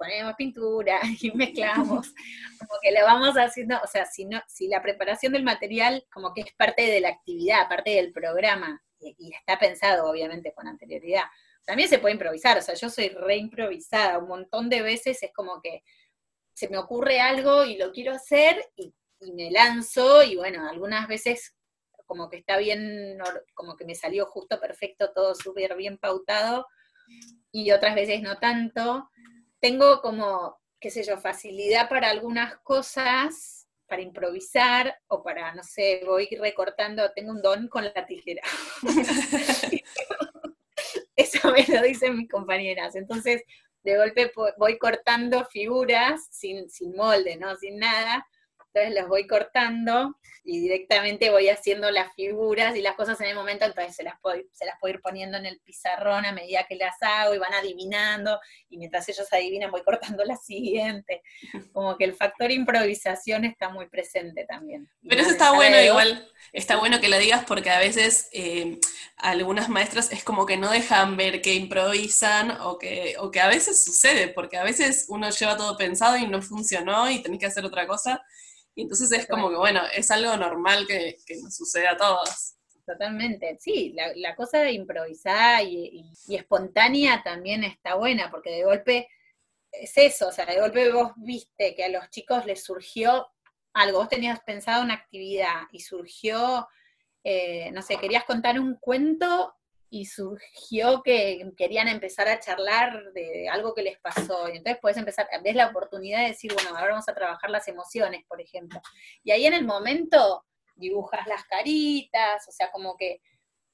ponemos 0.00 0.34
pintura 0.34 0.98
y 1.20 1.30
mezclamos, 1.32 2.14
como 2.58 2.80
que 2.82 2.90
lo 2.90 3.04
vamos 3.04 3.34
haciendo, 3.36 3.76
o 3.84 3.86
sea, 3.86 4.06
si, 4.06 4.24
no, 4.24 4.40
si 4.48 4.66
la 4.66 4.80
preparación 4.80 5.34
del 5.34 5.42
material 5.42 6.06
como 6.10 6.32
que 6.32 6.40
es 6.40 6.54
parte 6.56 6.82
de 6.82 7.00
la 7.00 7.10
actividad, 7.10 7.68
parte 7.68 7.90
del 7.90 8.10
programa, 8.10 8.82
y, 8.98 9.32
está 9.34 9.58
pensado 9.58 10.10
obviamente 10.10 10.54
con 10.54 10.66
anterioridad, 10.66 11.24
también 11.66 11.88
se 11.88 11.98
puede 11.98 12.14
improvisar, 12.14 12.56
o 12.56 12.62
sea, 12.62 12.74
yo 12.74 12.88
soy 12.88 13.10
re 13.10 13.36
improvisada, 13.36 14.18
un 14.18 14.28
montón 14.28 14.70
de 14.70 14.80
veces 14.80 15.22
es 15.22 15.32
como 15.34 15.60
que 15.60 15.82
se 16.54 16.68
me 16.70 16.78
ocurre 16.78 17.20
algo 17.20 17.64
y 17.64 17.76
lo 17.76 17.92
quiero 17.92 18.12
hacer 18.12 18.64
y 18.76 18.94
me 19.34 19.50
lanzo 19.50 20.22
y 20.22 20.36
bueno, 20.36 20.66
algunas 20.66 21.06
veces 21.08 21.54
como 22.06 22.30
que 22.30 22.38
está 22.38 22.56
bien, 22.56 23.18
como 23.54 23.76
que 23.76 23.84
me 23.84 23.94
salió 23.94 24.26
justo 24.26 24.58
perfecto, 24.58 25.12
todo 25.12 25.34
súper 25.34 25.76
bien 25.76 25.98
pautado, 25.98 26.66
y 27.52 27.70
otras 27.70 27.94
veces 27.94 28.22
no 28.22 28.38
tanto, 28.38 29.10
tengo 29.60 30.00
como 30.00 30.60
qué 30.80 30.90
sé 30.90 31.04
yo, 31.04 31.18
facilidad 31.18 31.88
para 31.88 32.08
algunas 32.08 32.56
cosas, 32.60 33.68
para 33.86 34.02
improvisar 34.02 34.98
o 35.08 35.22
para, 35.22 35.54
no 35.54 35.62
sé, 35.62 36.00
voy 36.06 36.26
recortando, 36.40 37.12
tengo 37.12 37.32
un 37.32 37.42
don 37.42 37.68
con 37.68 37.84
la 37.84 38.06
tijera. 38.06 38.42
Eso 41.16 41.52
me 41.52 41.66
lo 41.66 41.82
dicen 41.82 42.16
mis 42.16 42.30
compañeras. 42.30 42.96
Entonces, 42.96 43.42
de 43.82 43.98
golpe 43.98 44.32
voy 44.56 44.78
cortando 44.78 45.44
figuras 45.44 46.26
sin, 46.30 46.70
sin 46.70 46.96
molde, 46.96 47.36
¿no? 47.36 47.54
Sin 47.56 47.78
nada, 47.78 48.26
entonces 48.72 49.00
los 49.00 49.08
voy 49.08 49.26
cortando 49.26 50.16
y 50.44 50.60
directamente 50.60 51.30
voy 51.30 51.48
haciendo 51.48 51.90
las 51.90 52.14
figuras 52.14 52.74
y 52.76 52.80
las 52.80 52.94
cosas 52.94 53.20
en 53.20 53.28
el 53.28 53.34
momento, 53.34 53.64
entonces 53.64 53.94
se 53.94 54.02
las, 54.02 54.14
puedo, 54.20 54.40
se 54.52 54.64
las 54.64 54.76
puedo 54.80 54.94
ir 54.94 55.00
poniendo 55.00 55.36
en 55.36 55.46
el 55.46 55.60
pizarrón 55.60 56.24
a 56.24 56.32
medida 56.32 56.64
que 56.68 56.76
las 56.76 56.94
hago 57.00 57.34
y 57.34 57.38
van 57.38 57.52
adivinando, 57.52 58.38
y 58.68 58.78
mientras 58.78 59.08
ellos 59.08 59.26
adivinan 59.32 59.70
voy 59.70 59.82
cortando 59.84 60.24
la 60.24 60.36
siguiente. 60.36 61.22
Como 61.72 61.96
que 61.96 62.04
el 62.04 62.14
factor 62.14 62.50
improvisación 62.50 63.44
está 63.44 63.68
muy 63.68 63.88
presente 63.88 64.44
también. 64.46 64.88
Pero 65.08 65.20
eso 65.20 65.30
está 65.30 65.52
bueno, 65.52 65.80
igual, 65.80 66.28
está 66.52 66.76
bueno 66.76 67.00
que 67.00 67.08
lo 67.08 67.18
digas 67.18 67.44
porque 67.46 67.70
a 67.70 67.78
veces 67.78 68.28
eh, 68.32 68.78
algunas 69.16 69.68
maestras 69.68 70.10
es 70.12 70.24
como 70.24 70.46
que 70.46 70.56
no 70.56 70.70
dejan 70.70 71.16
ver 71.16 71.42
que 71.42 71.54
improvisan 71.54 72.52
o 72.62 72.78
que, 72.78 73.16
o 73.18 73.30
que 73.30 73.40
a 73.40 73.48
veces 73.48 73.84
sucede, 73.84 74.28
porque 74.28 74.56
a 74.56 74.64
veces 74.64 75.06
uno 75.08 75.28
lleva 75.30 75.56
todo 75.56 75.76
pensado 75.76 76.16
y 76.16 76.26
no 76.26 76.40
funcionó 76.40 77.10
y 77.10 77.22
tenés 77.22 77.40
que 77.40 77.46
hacer 77.46 77.64
otra 77.64 77.86
cosa. 77.86 78.22
Entonces 78.82 79.12
es 79.12 79.26
como 79.26 79.50
que, 79.50 79.56
bueno, 79.56 79.80
es 79.94 80.10
algo 80.10 80.36
normal 80.36 80.86
que, 80.86 81.16
nos 81.42 81.54
sucede 81.54 81.88
a 81.88 81.96
todos. 81.96 82.54
Totalmente, 82.86 83.56
sí, 83.60 83.94
la, 84.16 84.34
cosa 84.34 84.58
de 84.58 84.72
improvisar 84.72 85.64
y, 85.64 86.10
espontánea 86.28 87.22
también 87.22 87.62
está 87.62 87.94
buena, 87.94 88.30
porque 88.30 88.50
de 88.50 88.64
golpe 88.64 89.08
es 89.70 89.96
eso, 89.96 90.28
o 90.28 90.32
sea, 90.32 90.46
de 90.46 90.60
golpe 90.60 90.90
vos 90.90 91.12
viste 91.16 91.74
que 91.76 91.84
a 91.84 91.88
los 91.88 92.10
chicos 92.10 92.44
les 92.46 92.64
surgió 92.64 93.28
algo, 93.72 93.98
vos 93.98 94.08
tenías 94.08 94.40
pensado 94.40 94.82
una 94.82 94.94
actividad 94.94 95.68
y 95.70 95.80
surgió, 95.80 96.66
eh, 97.22 97.70
no 97.72 97.82
sé, 97.82 97.96
querías 97.98 98.24
contar 98.24 98.58
un 98.58 98.74
cuento 98.74 99.54
y 99.90 100.06
surgió 100.06 101.02
que 101.02 101.50
querían 101.56 101.88
empezar 101.88 102.28
a 102.28 102.38
charlar 102.38 103.12
de 103.12 103.48
algo 103.48 103.74
que 103.74 103.82
les 103.82 103.98
pasó. 103.98 104.48
Y 104.48 104.56
entonces 104.56 104.78
puedes 104.80 104.96
empezar, 104.96 105.28
ves 105.42 105.56
la 105.56 105.66
oportunidad 105.66 106.20
de 106.20 106.28
decir, 106.28 106.54
bueno, 106.54 106.70
ahora 106.70 106.92
vamos 106.92 107.08
a 107.08 107.14
trabajar 107.14 107.50
las 107.50 107.66
emociones, 107.66 108.24
por 108.28 108.40
ejemplo. 108.40 108.80
Y 109.24 109.32
ahí 109.32 109.46
en 109.46 109.54
el 109.54 109.64
momento 109.64 110.46
dibujas 110.76 111.26
las 111.26 111.44
caritas, 111.44 112.46
o 112.48 112.52
sea, 112.52 112.70
como 112.70 112.96
que 112.96 113.20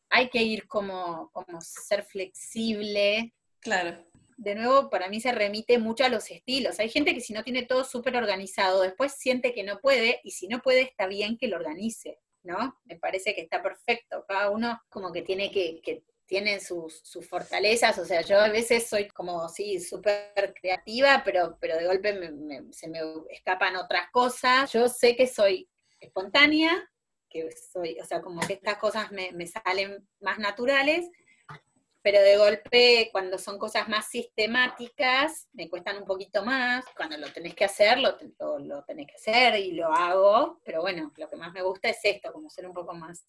hay 0.09 0.31
que 0.31 0.43
ir 0.43 0.67
como, 0.67 1.31
como 1.33 1.61
ser 1.61 2.03
flexible. 2.03 3.35
Claro. 3.61 4.03
De 4.39 4.55
nuevo, 4.55 4.89
para 4.89 5.09
mí 5.09 5.21
se 5.21 5.33
remite 5.33 5.79
mucho 5.79 6.05
a 6.05 6.09
los 6.09 6.31
estilos. 6.31 6.81
Hay 6.81 6.89
gente 6.89 7.13
que 7.15 7.21
si 7.21 7.35
no 7.35 7.45
tiene 7.45 7.65
todo 7.65 7.85
súper 7.85 8.17
organizado, 8.17 8.83
después 8.83 9.13
siente 9.13 9.53
que 9.53 9.65
no 9.65 9.81
puede, 9.81 10.21
y 10.25 10.31
si 10.31 10.49
no 10.49 10.61
puede, 10.61 10.83
está 10.83 11.07
bien 11.07 11.37
que 11.37 11.49
lo 11.49 11.57
organice. 11.57 12.19
¿No? 12.47 12.81
Me 12.85 12.97
parece 12.97 13.35
que 13.35 13.43
está 13.43 13.63
perfecto. 13.63 14.25
Cada 14.27 14.51
uno 14.51 14.81
como 14.89 15.13
que 15.13 15.23
tiene 15.23 15.51
que, 15.51 15.81
que 15.83 16.05
tienen 16.27 16.61
sus, 16.61 17.03
fortalezas, 17.29 17.99
o 17.99 18.05
sea, 18.05 18.21
yo 18.23 18.41
a 18.41 18.49
veces 18.49 18.89
soy 18.89 19.09
como, 19.09 19.49
sí, 19.49 19.81
súper 19.81 20.55
creativa, 20.61 21.23
pero, 21.25 21.57
pero 21.61 21.77
de 21.77 21.87
golpe 21.87 22.13
se 22.73 22.89
me 22.89 23.01
escapan 23.31 23.77
otras 23.77 24.11
cosas. 24.11 24.73
Yo 24.73 24.89
sé 24.89 25.17
que 25.17 25.27
soy 25.27 25.69
espontánea, 26.01 26.91
que 27.31 27.49
soy, 27.73 27.99
o 28.01 28.05
sea, 28.05 28.21
como 28.23 28.41
que 28.41 28.55
estas 28.55 28.79
cosas 28.79 29.13
me, 29.13 29.33
me 29.33 29.47
salen 29.47 30.07
más 30.21 30.39
naturales, 30.39 31.09
pero 32.07 32.23
de 32.23 32.37
golpe 32.37 33.09
cuando 33.11 33.37
son 33.37 33.59
cosas 33.59 33.89
más 33.89 34.07
sistemáticas 34.09 35.49
me 35.55 35.69
cuestan 35.69 35.97
un 35.97 36.05
poquito 36.05 36.45
más, 36.45 36.85
cuando 36.97 37.17
lo 37.17 37.33
tenés 37.33 37.53
que 37.57 37.65
hacer, 37.65 37.99
lo, 37.99 38.17
lo, 38.61 38.85
tenés 38.85 39.09
que 39.09 39.17
hacer 39.17 39.59
y 39.59 39.73
lo 39.73 39.93
hago, 39.93 40.61
pero 40.65 40.83
bueno, 40.83 41.13
lo 41.17 41.29
que 41.29 41.35
más 41.35 41.53
me 41.53 41.63
gusta 41.63 41.89
es 41.89 41.99
esto, 42.05 42.33
como 42.33 42.49
ser 42.49 42.69
un 42.69 42.75
poco 42.75 42.95
más 42.95 43.25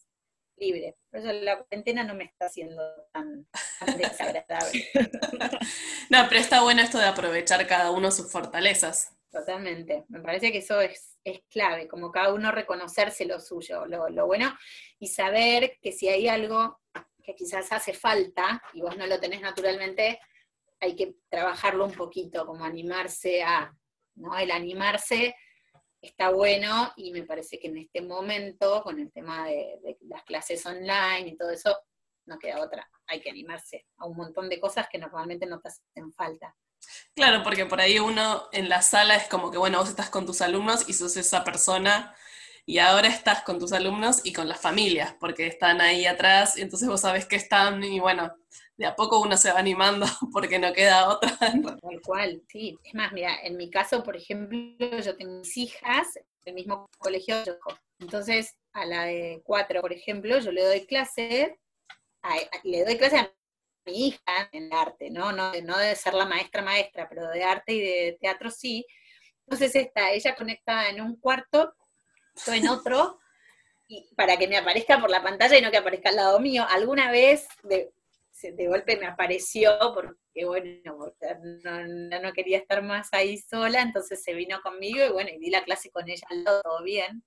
libre. 0.57 0.95
Por 1.09 1.21
eso 1.21 1.33
la 1.33 1.57
cuarentena 1.57 2.03
no 2.03 2.13
me 2.13 2.25
está 2.25 2.45
haciendo 2.45 2.83
tan, 3.11 3.47
desagradable. 3.97 4.87
no, 6.11 6.27
pero 6.29 6.39
está 6.39 6.61
bueno 6.61 6.83
esto 6.83 6.99
de 6.99 7.05
aprovechar 7.05 7.65
cada 7.65 7.89
uno 7.89 8.11
sus 8.11 8.31
fortalezas. 8.31 9.11
Totalmente, 9.31 10.05
me 10.07 10.21
parece 10.21 10.51
que 10.51 10.59
eso 10.59 10.81
es, 10.81 11.17
es 11.23 11.41
clave, 11.49 11.87
como 11.87 12.11
cada 12.11 12.31
uno 12.31 12.51
reconocerse 12.51 13.25
lo 13.25 13.39
suyo, 13.39 13.87
lo, 13.87 14.07
lo 14.09 14.27
bueno, 14.27 14.55
y 14.99 15.07
saber 15.07 15.79
que 15.81 15.91
si 15.91 16.09
hay 16.09 16.27
algo 16.27 16.79
que 17.27 17.35
quizás 17.35 17.69
hace 17.73 17.93
falta 17.93 18.63
y 18.73 18.81
vos 18.81 18.95
no 18.95 19.05
lo 19.05 19.19
tenés 19.19 19.41
naturalmente, 19.41 20.17
hay 20.79 20.95
que 20.95 21.15
trabajarlo 21.29 21.83
un 21.83 21.91
poquito, 21.91 22.45
como 22.45 22.63
animarse 22.63 23.43
a, 23.43 23.75
¿no? 24.15 24.37
El 24.37 24.49
animarse 24.49 25.35
está 26.01 26.29
bueno 26.29 26.93
y 26.95 27.11
me 27.11 27.23
parece 27.23 27.59
que 27.59 27.67
en 27.67 27.79
este 27.79 28.01
momento, 28.01 28.81
con 28.81 28.97
el 28.97 29.11
tema 29.11 29.45
de, 29.45 29.97
las 30.07 30.23
clases 30.23 30.65
online 30.65 31.27
y 31.27 31.35
todo 31.35 31.51
eso, 31.51 31.77
no 32.27 32.39
queda 32.39 32.61
otra, 32.61 32.89
hay 33.07 33.19
que 33.19 33.29
animarse 33.29 33.85
a 33.97 34.05
un 34.05 34.15
montón 34.15 34.47
de 34.47 34.61
cosas 34.61 34.87
que 34.89 34.97
normalmente 34.97 35.45
no 35.45 35.59
te 35.59 35.67
hacen 35.67 36.13
falta. 36.13 36.55
Claro, 37.13 37.43
porque 37.43 37.65
por 37.65 37.81
ahí 37.81 37.99
uno 37.99 38.47
en 38.53 38.69
la 38.69 38.81
sala 38.81 39.17
es 39.17 39.27
como 39.27 39.51
que, 39.51 39.57
bueno, 39.57 39.79
vos 39.79 39.89
estás 39.89 40.09
con 40.09 40.25
tus 40.25 40.39
alumnos 40.39 40.87
y 40.87 40.93
sos 40.93 41.17
esa 41.17 41.43
persona 41.43 42.15
y 42.69 42.79
ahora 42.79 43.07
estás 43.07 43.43
con 43.43 43.59
tus 43.59 43.71
alumnos 43.71 44.19
y 44.25 44.33
con 44.33 44.49
las 44.49 44.59
familias, 44.59 45.15
porque 45.21 45.47
están 45.47 45.79
ahí 45.79 46.05
atrás, 46.05 46.57
entonces 46.57 46.89
vos 46.89 46.99
sabes 46.99 47.25
que 47.25 47.37
están, 47.37 47.81
y 47.81 48.01
bueno, 48.01 48.35
de 48.75 48.85
a 48.85 48.93
poco 48.93 49.21
uno 49.21 49.37
se 49.37 49.53
va 49.53 49.59
animando 49.59 50.05
porque 50.33 50.59
no 50.59 50.73
queda 50.73 51.07
otra. 51.07 51.37
Tal 51.39 52.01
cual, 52.03 52.43
sí. 52.49 52.77
Es 52.83 52.93
más, 52.93 53.13
mira, 53.13 53.39
en 53.41 53.55
mi 53.55 53.69
caso, 53.69 54.03
por 54.03 54.17
ejemplo, 54.17 54.59
yo 54.99 55.15
tengo 55.15 55.39
mis 55.39 55.55
hijas, 55.55 56.19
el 56.43 56.55
mismo 56.55 56.89
colegio, 56.97 57.37
entonces 57.99 58.57
a 58.73 58.85
la 58.85 59.05
de 59.05 59.41
cuatro, 59.45 59.79
por 59.79 59.93
ejemplo, 59.93 60.37
yo 60.37 60.51
le 60.51 60.65
doy 60.65 60.85
clase, 60.85 61.57
le 62.65 62.83
doy 62.83 62.97
clase 62.97 63.17
a 63.17 63.33
mi 63.85 64.07
hija 64.07 64.49
en 64.51 64.73
arte, 64.73 65.09
¿no? 65.09 65.31
No, 65.31 65.53
no 65.63 65.77
de 65.77 65.95
ser 65.95 66.13
la 66.13 66.25
maestra 66.25 66.61
maestra, 66.61 67.07
pero 67.07 67.29
de 67.29 67.45
arte 67.45 67.73
y 67.73 67.79
de 67.79 68.17
teatro 68.19 68.51
sí. 68.51 68.85
Entonces 69.45 69.73
está 69.73 70.11
ella 70.11 70.35
conectada 70.35 70.89
en 70.89 70.99
un 70.99 71.15
cuarto 71.15 71.73
en 72.47 72.67
otro, 72.67 73.19
y 73.87 74.13
para 74.15 74.37
que 74.37 74.47
me 74.47 74.57
aparezca 74.57 74.99
por 74.99 75.09
la 75.09 75.23
pantalla 75.23 75.57
y 75.57 75.61
no 75.61 75.71
que 75.71 75.77
aparezca 75.77 76.09
al 76.09 76.17
lado 76.17 76.39
mío. 76.39 76.65
Alguna 76.67 77.09
vez 77.09 77.47
de, 77.63 77.93
de 78.41 78.67
golpe 78.67 78.97
me 78.97 79.07
apareció 79.07 79.77
porque, 79.93 80.45
bueno, 80.45 81.13
no, 81.63 82.19
no, 82.19 82.33
quería 82.33 82.57
estar 82.57 82.83
más 82.83 83.07
ahí 83.13 83.37
sola, 83.37 83.81
entonces 83.81 84.21
se 84.21 84.33
vino 84.33 84.61
conmigo 84.61 85.05
y 85.05 85.09
bueno, 85.09 85.29
y 85.29 85.39
di 85.39 85.49
la 85.49 85.63
clase 85.63 85.89
con 85.89 86.09
ella 86.09 86.27
todo 86.45 86.83
bien. 86.83 87.23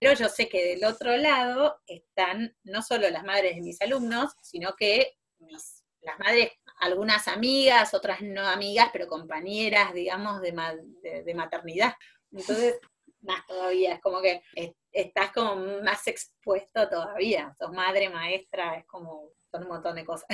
Pero 0.00 0.14
yo 0.14 0.28
sé 0.28 0.48
que 0.48 0.74
del 0.74 0.84
otro 0.84 1.16
lado 1.16 1.80
están 1.86 2.56
no 2.64 2.82
solo 2.82 3.08
las 3.10 3.24
madres 3.24 3.54
de 3.54 3.62
mis 3.62 3.80
alumnos, 3.80 4.32
sino 4.42 4.74
que 4.76 5.16
mis, 5.38 5.84
las 6.00 6.18
madres, 6.18 6.52
algunas 6.80 7.28
amigas, 7.28 7.94
otras 7.94 8.20
no 8.20 8.42
amigas, 8.42 8.90
pero 8.92 9.06
compañeras, 9.06 9.94
digamos, 9.94 10.40
de, 10.40 10.52
de 11.24 11.34
maternidad. 11.34 11.94
Entonces, 12.32 12.78
más 13.24 13.46
todavía, 13.46 13.94
es 13.94 14.00
como 14.00 14.20
que 14.20 14.42
estás 14.92 15.32
como 15.32 15.56
más 15.82 16.06
expuesto 16.06 16.88
todavía, 16.88 17.54
sos 17.58 17.72
madre, 17.72 18.08
maestra, 18.08 18.76
es 18.76 18.86
como, 18.86 19.30
son 19.50 19.62
un 19.64 19.68
montón 19.68 19.96
de 19.96 20.04
cosas. 20.04 20.28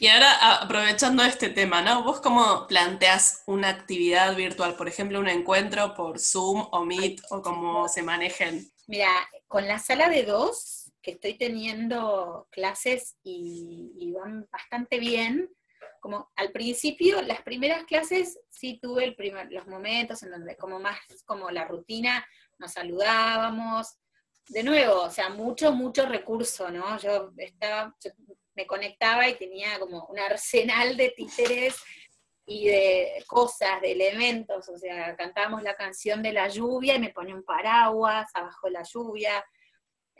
Y 0.00 0.06
ahora, 0.06 0.60
aprovechando 0.62 1.24
este 1.24 1.48
tema, 1.48 1.82
¿no? 1.82 2.04
¿Vos 2.04 2.20
cómo 2.20 2.68
planteas 2.68 3.42
una 3.48 3.68
actividad 3.68 4.36
virtual? 4.36 4.76
Por 4.76 4.86
ejemplo, 4.86 5.18
un 5.18 5.28
encuentro 5.28 5.92
por 5.96 6.20
Zoom 6.20 6.68
o 6.70 6.84
Meet 6.84 7.20
o 7.30 7.42
cómo 7.42 7.88
se 7.88 8.02
manejen. 8.02 8.70
Mira, 8.86 9.10
con 9.48 9.66
la 9.66 9.80
sala 9.80 10.08
de 10.08 10.22
dos, 10.22 10.92
que 11.02 11.10
estoy 11.10 11.34
teniendo 11.36 12.46
clases 12.52 13.16
y, 13.24 13.92
y 13.98 14.12
van 14.12 14.46
bastante 14.52 15.00
bien, 15.00 15.50
como 16.08 16.30
al 16.36 16.52
principio, 16.52 17.20
las 17.20 17.42
primeras 17.42 17.84
clases 17.84 18.40
sí 18.48 18.78
tuve 18.80 19.04
el 19.04 19.14
primer, 19.14 19.52
los 19.52 19.66
momentos 19.66 20.22
en 20.22 20.30
donde 20.30 20.56
como 20.56 20.80
más 20.80 20.98
como 21.26 21.50
la 21.50 21.66
rutina, 21.66 22.26
nos 22.58 22.72
saludábamos, 22.72 23.98
de 24.48 24.62
nuevo, 24.62 25.02
o 25.02 25.10
sea, 25.10 25.28
mucho, 25.28 25.70
mucho 25.72 26.06
recurso, 26.06 26.70
¿no? 26.70 26.98
Yo 26.98 27.30
estaba, 27.36 27.94
me 28.54 28.66
conectaba 28.66 29.28
y 29.28 29.34
tenía 29.34 29.78
como 29.78 30.06
un 30.06 30.18
arsenal 30.18 30.96
de 30.96 31.10
títeres 31.10 31.76
y 32.46 32.68
de 32.68 33.22
cosas, 33.26 33.82
de 33.82 33.92
elementos, 33.92 34.66
o 34.70 34.78
sea, 34.78 35.14
cantábamos 35.14 35.62
la 35.62 35.76
canción 35.76 36.22
de 36.22 36.32
la 36.32 36.48
lluvia 36.48 36.94
y 36.94 37.00
me 37.00 37.10
ponía 37.10 37.34
un 37.34 37.44
paraguas 37.44 38.30
abajo 38.32 38.68
de 38.68 38.72
la 38.72 38.82
lluvia, 38.82 39.44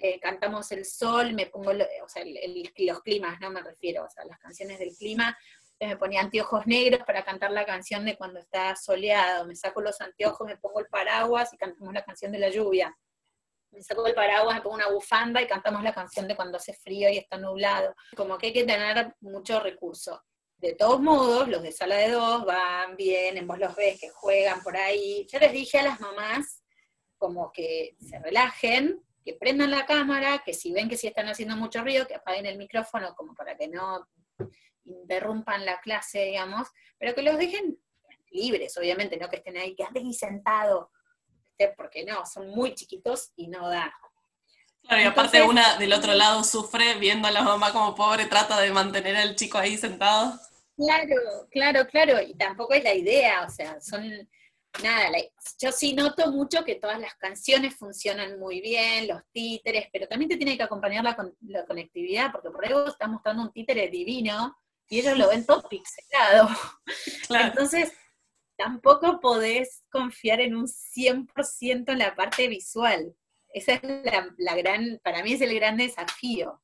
eh, 0.01 0.20
cantamos 0.20 0.70
el 0.70 0.85
sol, 0.85 1.35
me 1.35 1.46
pongo, 1.46 1.72
o 1.72 2.09
sea, 2.09 2.22
los 2.24 3.03
climas, 3.03 3.40
no 3.40 3.51
me 3.51 3.61
refiero, 3.61 4.05
o 4.05 4.09
sea, 4.09 4.24
las 4.27 4.38
canciones 4.38 4.79
del 4.79 4.94
clima, 4.96 5.37
me 5.86 5.96
ponía 5.96 6.20
anteojos 6.20 6.66
negros 6.66 7.02
para 7.06 7.24
cantar 7.24 7.52
la 7.52 7.64
canción 7.64 8.04
de 8.04 8.16
cuando 8.16 8.40
está 8.40 8.74
soleado, 8.74 9.46
me 9.46 9.54
saco 9.54 9.80
los 9.80 10.00
anteojos, 10.00 10.46
me 10.46 10.56
pongo 10.56 10.80
el 10.80 10.86
paraguas 10.86 11.52
y 11.52 11.56
cantamos 11.56 11.94
la 11.94 12.04
canción 12.04 12.32
de 12.32 12.38
la 12.38 12.48
lluvia. 12.48 12.96
Me 13.70 13.82
saco 13.82 14.06
el 14.06 14.14
paraguas, 14.14 14.56
me 14.56 14.62
pongo 14.62 14.76
una 14.76 14.88
bufanda 14.88 15.40
y 15.40 15.46
cantamos 15.46 15.82
la 15.82 15.92
canción 15.92 16.26
de 16.26 16.34
cuando 16.34 16.56
hace 16.56 16.72
frío 16.72 17.08
y 17.10 17.18
está 17.18 17.36
nublado. 17.36 17.94
Como 18.16 18.38
que 18.38 18.46
hay 18.46 18.52
que 18.52 18.64
tener 18.64 19.14
mucho 19.20 19.60
recurso. 19.60 20.24
de 20.56 20.74
todos 20.74 21.00
modos, 21.00 21.46
los 21.48 21.62
de 21.62 21.70
sala 21.70 21.96
de 21.96 22.10
dos 22.10 22.44
van, 22.44 22.96
bien, 22.96 23.46
vos 23.46 23.58
los 23.60 23.76
ves 23.76 24.00
que 24.00 24.10
juegan 24.10 24.60
por 24.62 24.76
ahí. 24.76 25.24
Yo 25.30 25.38
les 25.38 25.52
dije 25.52 25.78
a 25.78 25.84
las 25.84 26.00
mamás 26.00 26.64
como 27.16 27.52
que 27.52 27.96
se 28.00 28.18
relajen, 28.18 29.00
que 29.24 29.34
prendan 29.34 29.70
la 29.70 29.86
cámara, 29.86 30.42
que 30.44 30.54
si 30.54 30.72
ven 30.72 30.88
que 30.88 30.96
si 30.96 31.06
están 31.06 31.28
haciendo 31.28 31.56
mucho 31.56 31.82
ruido, 31.82 32.06
que 32.06 32.16
apaguen 32.16 32.46
el 32.46 32.58
micrófono 32.58 33.14
como 33.14 33.34
para 33.34 33.56
que 33.56 33.68
no 33.68 34.08
interrumpan 34.88 35.64
la 35.64 35.81
clase, 35.81 36.24
digamos, 36.24 36.68
pero 36.98 37.14
que 37.14 37.22
los 37.22 37.38
dejen 37.38 37.79
libres, 38.31 38.77
obviamente, 38.77 39.16
no 39.16 39.29
que 39.29 39.37
estén 39.37 39.57
ahí, 39.57 39.74
que 39.74 39.85
anden 39.85 40.07
ahí 40.07 40.12
sentados, 40.12 40.88
porque 41.77 42.05
no, 42.05 42.24
son 42.27 42.51
muy 42.51 42.74
chiquitos 42.74 43.33
y 43.37 43.48
no 43.48 43.68
da. 43.68 43.92
Claro, 44.83 45.03
y 45.03 45.07
aparte 45.07 45.42
una 45.42 45.77
del 45.77 45.92
otro 45.92 46.14
lado 46.14 46.44
sufre 46.44 46.94
viendo 46.94 47.29
a 47.29 47.31
la 47.31 47.42
mamá 47.42 47.72
como 47.72 47.94
pobre, 47.94 48.27
trata 48.27 48.61
de 48.61 48.70
mantener 48.70 49.16
al 49.16 49.35
chico 49.35 49.59
ahí 49.59 49.77
sentado. 49.77 50.38
Claro, 50.77 51.48
claro, 51.51 51.87
claro, 51.88 52.22
y 52.22 52.35
tampoco 52.35 52.74
es 52.74 52.85
la 52.85 52.94
idea, 52.94 53.44
o 53.44 53.51
sea, 53.51 53.81
son, 53.81 54.09
nada, 54.83 55.11
yo 55.61 55.72
sí 55.72 55.92
noto 55.92 56.31
mucho 56.31 56.64
que 56.64 56.77
todas 56.77 57.01
las 57.01 57.16
canciones 57.16 57.74
funcionan 57.74 58.38
muy 58.38 58.61
bien, 58.61 59.09
los 59.09 59.20
títeres, 59.33 59.88
pero 59.92 60.07
también 60.07 60.29
te 60.29 60.37
tiene 60.37 60.57
que 60.57 60.62
acompañar 60.62 61.03
la, 61.03 61.16
la 61.48 61.66
conectividad, 61.66 62.31
porque 62.31 62.51
por 62.51 62.64
ahí 62.64 62.72
vos 62.72 62.90
estás 62.90 63.09
mostrando 63.09 63.42
un 63.42 63.53
títere 63.53 63.88
divino 63.88 64.57
y 64.88 65.01
ellos 65.01 65.18
lo 65.18 65.29
ven 65.29 65.44
todo 65.44 65.68
pixelado. 65.68 66.48
Entonces, 67.29 67.92
tampoco 68.57 69.20
podés 69.20 69.85
confiar 69.90 70.40
en 70.40 70.57
un 70.57 70.66
100% 70.66 71.92
en 71.92 71.98
la 71.98 72.14
parte 72.14 72.48
visual. 72.48 73.14
Esa 73.53 73.74
es 73.74 73.83
la, 74.37 74.57
gran, 74.57 75.01
para 75.03 75.22
mí 75.22 75.33
es 75.33 75.40
el 75.40 75.55
gran 75.55 75.77
desafío, 75.77 76.61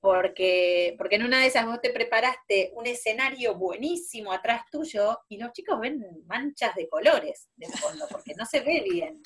porque, 0.00 0.94
porque 0.98 1.16
en 1.16 1.24
una 1.24 1.40
de 1.40 1.46
esas 1.46 1.66
vos 1.66 1.80
te 1.80 1.90
preparaste 1.90 2.72
un 2.74 2.86
escenario 2.86 3.54
buenísimo 3.54 4.32
atrás 4.32 4.62
tuyo 4.70 5.18
y 5.28 5.38
los 5.38 5.52
chicos 5.52 5.78
ven 5.80 6.04
manchas 6.26 6.74
de 6.74 6.88
colores 6.88 7.48
de 7.56 7.68
fondo, 7.68 8.06
porque 8.10 8.34
no 8.36 8.46
se 8.46 8.60
ve 8.60 8.84
bien. 8.88 9.22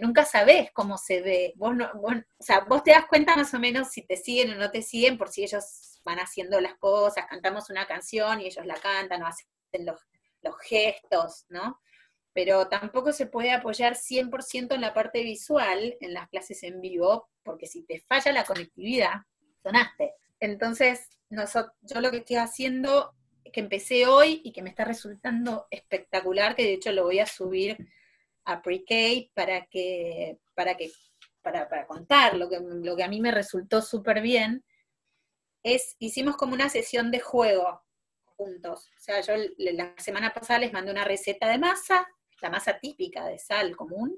Nunca 0.00 0.24
sabés 0.24 0.70
cómo 0.72 0.96
se 0.96 1.20
ve. 1.20 1.52
Vos 1.56 1.76
no, 1.76 1.90
o 1.94 2.12
sea, 2.38 2.60
vos 2.60 2.82
te 2.82 2.92
das 2.92 3.06
cuenta 3.06 3.36
más 3.36 3.52
o 3.54 3.58
menos 3.58 3.88
si 3.90 4.02
te 4.02 4.16
siguen 4.16 4.52
o 4.52 4.54
no 4.56 4.70
te 4.70 4.82
siguen, 4.82 5.18
por 5.18 5.28
si 5.28 5.44
ellos 5.44 6.00
van 6.04 6.18
haciendo 6.18 6.60
las 6.60 6.76
cosas, 6.78 7.26
cantamos 7.26 7.68
una 7.68 7.86
canción 7.86 8.40
y 8.40 8.46
ellos 8.46 8.64
la 8.64 8.76
cantan 8.76 9.22
o 9.22 9.26
hacen 9.26 9.46
los 9.84 10.00
los 10.42 10.56
gestos, 10.60 11.46
¿no? 11.48 11.80
Pero 12.32 12.68
tampoco 12.68 13.12
se 13.12 13.26
puede 13.26 13.52
apoyar 13.52 13.96
100% 13.96 14.74
en 14.74 14.80
la 14.80 14.94
parte 14.94 15.22
visual 15.22 15.96
en 16.00 16.14
las 16.14 16.28
clases 16.28 16.62
en 16.62 16.80
vivo, 16.80 17.28
porque 17.42 17.66
si 17.66 17.82
te 17.82 18.00
falla 18.00 18.32
la 18.32 18.44
conectividad, 18.44 19.22
sonaste. 19.62 20.14
Entonces, 20.40 21.08
yo 21.30 22.00
lo 22.00 22.10
que 22.10 22.18
estoy 22.18 22.36
haciendo, 22.36 23.14
que 23.52 23.60
empecé 23.60 24.06
hoy 24.06 24.40
y 24.44 24.52
que 24.52 24.62
me 24.62 24.70
está 24.70 24.84
resultando 24.84 25.66
espectacular, 25.70 26.54
que 26.54 26.62
de 26.62 26.74
hecho 26.74 26.92
lo 26.92 27.04
voy 27.04 27.18
a 27.18 27.26
subir 27.26 27.76
a 28.48 28.62
para 29.34 29.66
que, 29.66 30.38
para 30.54 30.74
que, 30.74 30.90
para, 31.42 31.68
para 31.68 31.86
contar 31.86 32.34
lo 32.34 32.48
que, 32.48 32.58
lo 32.60 32.96
que 32.96 33.04
a 33.04 33.08
mí 33.08 33.20
me 33.20 33.30
resultó 33.30 33.82
súper 33.82 34.22
bien, 34.22 34.64
es, 35.62 35.96
hicimos 35.98 36.36
como 36.36 36.54
una 36.54 36.70
sesión 36.70 37.10
de 37.10 37.20
juego, 37.20 37.82
juntos. 38.24 38.88
O 38.96 39.00
sea, 39.00 39.20
yo 39.20 39.34
la 39.58 39.94
semana 39.98 40.32
pasada 40.32 40.60
les 40.60 40.72
mandé 40.72 40.90
una 40.90 41.04
receta 41.04 41.46
de 41.48 41.58
masa, 41.58 42.08
la 42.40 42.48
masa 42.48 42.78
típica 42.78 43.26
de 43.26 43.38
sal 43.38 43.76
común, 43.76 44.16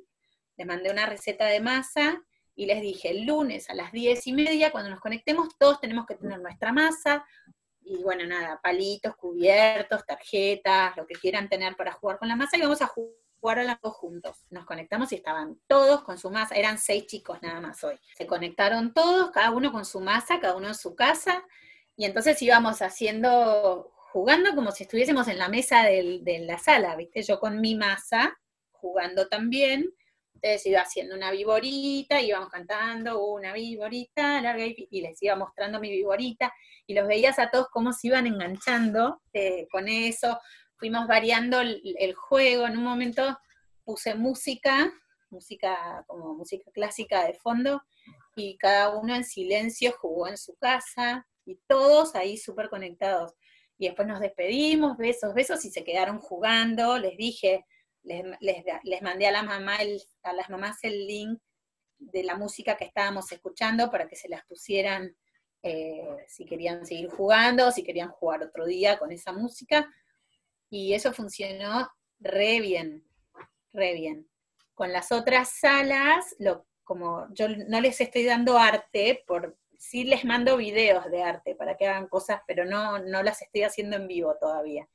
les 0.57 0.67
mandé 0.67 0.93
una 0.93 1.07
receta 1.07 1.47
de 1.47 1.59
masa 1.59 2.23
y 2.55 2.67
les 2.67 2.83
dije, 2.83 3.11
el 3.11 3.25
lunes 3.25 3.69
a 3.69 3.75
las 3.75 3.91
diez 3.91 4.29
y 4.29 4.33
media, 4.33 4.71
cuando 4.71 4.91
nos 4.91 5.01
conectemos, 5.01 5.57
todos 5.59 5.81
tenemos 5.81 6.07
que 6.07 6.15
tener 6.15 6.39
nuestra 6.39 6.73
masa, 6.73 7.27
y 7.83 8.01
bueno, 8.05 8.25
nada, 8.27 8.61
palitos, 8.63 9.17
cubiertos, 9.17 10.07
tarjetas, 10.07 10.97
lo 10.97 11.07
que 11.07 11.15
quieran 11.15 11.49
tener 11.49 11.75
para 11.75 11.93
jugar 11.93 12.19
con 12.19 12.29
la 12.29 12.37
masa, 12.37 12.57
y 12.57 12.61
vamos 12.61 12.83
a 12.83 12.87
jugar 12.87 13.20
dos 13.83 13.95
juntos. 13.95 14.37
Nos 14.51 14.65
conectamos 14.65 15.13
y 15.13 15.17
estaban 15.17 15.61
todos 15.67 16.03
con 16.03 16.19
su 16.19 16.31
masa, 16.31 16.55
eran 16.55 16.79
seis 16.79 17.07
chicos 17.07 17.39
nada 17.43 17.61
más 17.61 17.83
hoy. 17.85 17.99
Se 18.17 18.27
conectaron 18.27 18.93
todos, 18.93 19.31
cada 19.31 19.51
uno 19.51 19.73
con 19.73 19.85
su 19.85 20.01
masa, 20.01 20.41
cada 20.41 20.57
uno 20.57 20.69
en 20.69 20.75
su 20.75 20.95
casa, 20.95 21.45
y 21.97 22.05
entonces 22.05 22.41
íbamos 22.43 22.83
haciendo 22.83 23.93
jugando 24.13 24.55
como 24.55 24.73
si 24.73 24.85
estuviésemos 24.85 25.29
en 25.29 25.39
la 25.39 25.49
mesa 25.49 25.85
de 25.85 26.45
la 26.47 26.59
sala, 26.59 26.97
¿viste? 26.97 27.23
Yo 27.23 27.39
con 27.39 27.61
mi 27.61 27.75
masa, 27.77 28.37
jugando 28.73 29.29
también. 29.29 29.93
Entonces 30.35 30.67
iba 30.67 30.81
haciendo 30.81 31.15
una 31.15 31.31
viborita, 31.31 32.21
íbamos 32.21 32.49
cantando 32.49 33.23
una 33.23 33.53
viborita 33.53 34.41
larga 34.41 34.65
y, 34.67 35.01
les 35.03 35.23
iba 35.23 35.37
mostrando 35.37 35.79
mi 35.81 35.91
viborita 35.91 36.51
y 36.87 36.95
los 36.95 37.07
veías 37.07 37.39
a 37.39 37.51
todos 37.51 37.69
cómo 37.71 37.93
se 37.93 38.07
iban 38.07 38.27
enganchando 38.27 39.21
eh, 39.35 39.69
con 39.71 39.87
eso. 39.87 40.41
Fuimos 40.81 41.07
variando 41.07 41.61
el, 41.61 41.81
el, 41.99 42.15
juego. 42.15 42.67
En 42.67 42.77
un 42.77 42.85
momento 42.85 43.39
puse 43.85 44.15
música, 44.15 44.93
música 45.31 46.05
como 46.09 46.35
música 46.35 46.71
clásica 46.73 47.27
de 47.27 47.35
fondo 47.35 47.83
y 48.35 48.57
cada 48.57 48.97
uno 48.97 49.15
en 49.15 49.25
silencio 49.25 49.93
jugó 50.01 50.27
en 50.27 50.37
su 50.37 50.57
casa 50.57 51.27
y 51.45 51.57
todos 51.67 52.15
ahí 52.15 52.37
súper 52.37 52.69
conectados. 52.69 53.35
Y 53.79 53.87
después 53.87 54.07
nos 54.07 54.21
despedimos, 54.21 54.97
besos, 54.97 55.33
besos, 55.35 55.65
y 55.65 55.71
se 55.71 55.85
quedaron 55.85 56.19
jugando, 56.19 56.99
les 56.99 57.17
dije, 57.17 57.65
les, 58.03 58.25
mandé 59.03 59.27
a, 59.27 59.33
la 59.33 59.43
mamá 59.43 59.79
a 60.23 60.33
las 60.33 60.51
mamás 60.51 60.79
el 60.83 61.07
link 61.07 61.41
de 61.99 62.23
la 62.23 62.37
música 62.37 62.77
que 62.77 62.85
estábamos 62.85 63.31
escuchando 63.33 63.91
para 63.91 64.09
que 64.09 64.17
se 64.17 64.29
las 64.29 64.45
pusieran 64.45 65.15
eh, 65.63 66.25
si 66.27 66.47
querían 66.47 66.87
seguir 66.87 67.11
jugando, 67.11 67.71
si 67.71 67.83
querían 67.83 68.11
jugar 68.11 68.43
otro 68.43 68.65
día 68.65 68.99
con 68.99 69.13
esa 69.13 69.33
música, 69.33 69.93
y 70.71 70.95
eso 70.95 71.13
funcionó 71.13 71.91
re 72.21 72.61
bien, 72.61 73.05
re 73.73 73.95
bien. 73.95 74.29
Con 74.75 74.93
las 74.93 75.13
otras 75.13 75.51
salas, 75.61 76.35
lo, 76.39 76.67
como 76.85 77.27
yo 77.35 77.49
no 77.49 77.81
les 77.81 78.01
estoy 78.01 78.25
dando 78.25 78.57
arte 78.57 79.23
por, 79.27 79.59
sí 79.79 80.05
les 80.05 80.25
mando 80.25 80.57
videos 80.57 81.11
de 81.11 81.23
arte 81.23 81.55
para 81.55 81.77
que 81.77 81.87
hagan 81.87 82.07
cosas, 82.07 82.41
pero 82.47 82.65
no, 82.65 82.99
no 82.99 83.23
las 83.23 83.43
estoy 83.43 83.65
haciendo 83.65 83.97
en 83.97 84.07
vivo 84.07 84.37
todavía. 84.41 84.89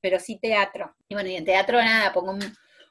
Pero 0.00 0.18
sí 0.18 0.38
teatro. 0.38 0.94
Y 1.08 1.14
bueno, 1.14 1.30
y 1.30 1.36
en 1.36 1.44
teatro 1.44 1.78
nada, 1.78 2.12
pongo 2.12 2.36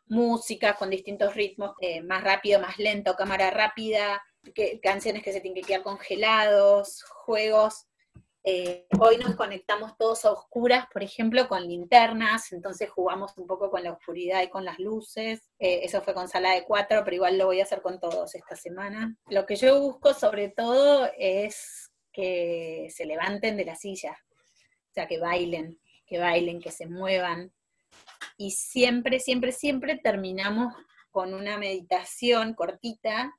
música 0.07 0.75
con 0.75 0.89
distintos 0.89 1.35
ritmos, 1.35 1.75
eh, 1.81 2.01
más 2.01 2.23
rápido, 2.23 2.59
más 2.59 2.77
lento, 2.79 3.15
cámara 3.15 3.51
rápida, 3.51 4.23
canciones 4.81 5.23
que 5.23 5.33
se 5.33 5.41
tienen 5.41 5.61
que 5.61 5.67
quedar 5.67 5.83
congelados, 5.83 7.03
juegos 7.03 7.87
eh, 8.43 8.87
hoy 8.99 9.17
nos 9.17 9.35
conectamos 9.35 9.97
todos 9.97 10.23
a 10.23 10.31
oscuras, 10.31 10.87
por 10.91 11.03
ejemplo, 11.03 11.47
con 11.47 11.67
linternas, 11.67 12.51
entonces 12.53 12.89
jugamos 12.89 13.37
un 13.37 13.45
poco 13.45 13.69
con 13.69 13.83
la 13.83 13.91
oscuridad 13.91 14.41
y 14.41 14.49
con 14.49 14.63
las 14.63 14.79
luces. 14.79 15.51
Eh, 15.59 15.81
eso 15.83 16.01
fue 16.01 16.13
con 16.13 16.29
sala 16.29 16.53
de 16.53 16.63
cuatro, 16.63 17.01
pero 17.03 17.15
igual 17.15 17.37
lo 17.37 17.47
voy 17.47 17.59
a 17.59 17.63
hacer 17.63 17.81
con 17.81 17.99
todos 17.99 18.33
esta 18.35 18.55
semana. 18.55 19.15
Lo 19.27 19.45
que 19.45 19.55
yo 19.55 19.79
busco 19.81 20.13
sobre 20.13 20.49
todo 20.49 21.09
es 21.17 21.91
que 22.13 22.87
se 22.89 23.05
levanten 23.05 23.57
de 23.57 23.65
la 23.65 23.75
silla, 23.75 24.17
o 24.31 24.93
sea, 24.93 25.07
que 25.07 25.19
bailen, 25.19 25.79
que 26.05 26.17
bailen, 26.17 26.61
que 26.61 26.71
se 26.71 26.87
muevan. 26.87 27.53
Y 28.37 28.51
siempre, 28.51 29.19
siempre, 29.19 29.51
siempre 29.51 29.97
terminamos 29.97 30.73
con 31.11 31.33
una 31.33 31.57
meditación 31.57 32.53
cortita 32.53 33.33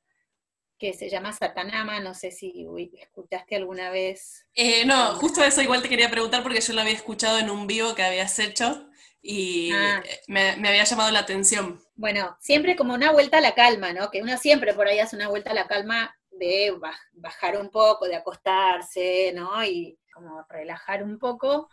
que 0.81 0.93
se 0.93 1.09
llama 1.09 1.31
Satanama, 1.31 1.99
no 1.99 2.15
sé 2.15 2.31
si 2.31 2.65
escuchaste 2.99 3.55
alguna 3.55 3.91
vez. 3.91 4.47
Eh, 4.55 4.83
no, 4.83 5.13
justo 5.13 5.43
eso 5.43 5.61
igual 5.61 5.83
te 5.83 5.89
quería 5.89 6.09
preguntar 6.09 6.41
porque 6.41 6.59
yo 6.59 6.73
lo 6.73 6.81
había 6.81 6.95
escuchado 6.95 7.37
en 7.37 7.51
un 7.51 7.67
vivo 7.67 7.93
que 7.93 8.01
habías 8.01 8.39
hecho 8.39 8.89
y 9.21 9.71
ah. 9.73 10.01
me, 10.27 10.49
había 10.49 10.83
llamado 10.83 11.11
la 11.11 11.19
atención. 11.19 11.79
Bueno, 11.93 12.35
siempre 12.39 12.75
como 12.75 12.95
una 12.95 13.11
vuelta 13.11 13.37
a 13.37 13.41
la 13.41 13.53
calma, 13.53 13.93
¿no? 13.93 14.09
Que 14.09 14.23
uno 14.23 14.35
siempre 14.39 14.73
por 14.73 14.87
ahí 14.87 14.97
hace 14.97 15.15
una 15.15 15.27
vuelta 15.27 15.51
a 15.51 15.53
la 15.53 15.67
calma 15.67 16.17
de 16.31 16.73
bajar 17.13 17.57
un 17.61 17.69
poco, 17.69 18.07
de 18.07 18.15
acostarse, 18.15 19.33
¿no? 19.35 19.63
Y 19.63 19.99
como 20.11 20.43
relajar 20.49 21.03
un 21.03 21.19
poco. 21.19 21.69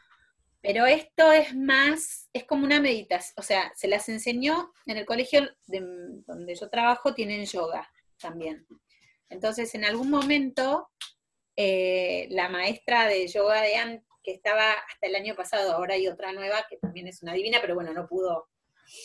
Pero 0.61 0.85
esto 0.85 1.33
es 1.33 1.57
más, 1.57 2.29
es 2.35 2.45
como 2.45 2.67
una 2.67 2.79
meditación, 2.79 3.33
o 3.39 3.43
sea, 3.43 3.73
se 3.75 3.89
las 3.89 4.07
enseñó 4.11 4.71
en 4.85 4.99
el 4.99 5.07
colegio 5.07 5.49
donde 5.65 6.55
yo 6.55 6.69
trabajo, 6.69 7.15
tienen 7.15 7.47
yoga 7.47 7.91
también. 8.19 8.67
Entonces, 9.31 9.75
en 9.75 9.85
algún 9.85 10.11
momento, 10.11 10.89
eh, 11.57 12.29
la 12.31 12.49
maestra 12.49 13.07
de 13.07 13.27
yoga 13.27 13.63
de 13.63 13.77
Anne, 13.77 14.05
que 14.23 14.33
estaba 14.33 14.73
hasta 14.73 15.07
el 15.07 15.17
año 15.17 15.35
pasado, 15.35 15.73
ahora 15.73 15.95
hay 15.95 16.09
otra 16.09 16.33
nueva, 16.33 16.67
que 16.69 16.77
también 16.77 17.09
es 17.09 17.23
una 17.23 17.33
divina, 17.33 17.59
pero 17.61 17.75
bueno, 17.75 17.93
no 17.93 18.07
pudo, 18.07 18.49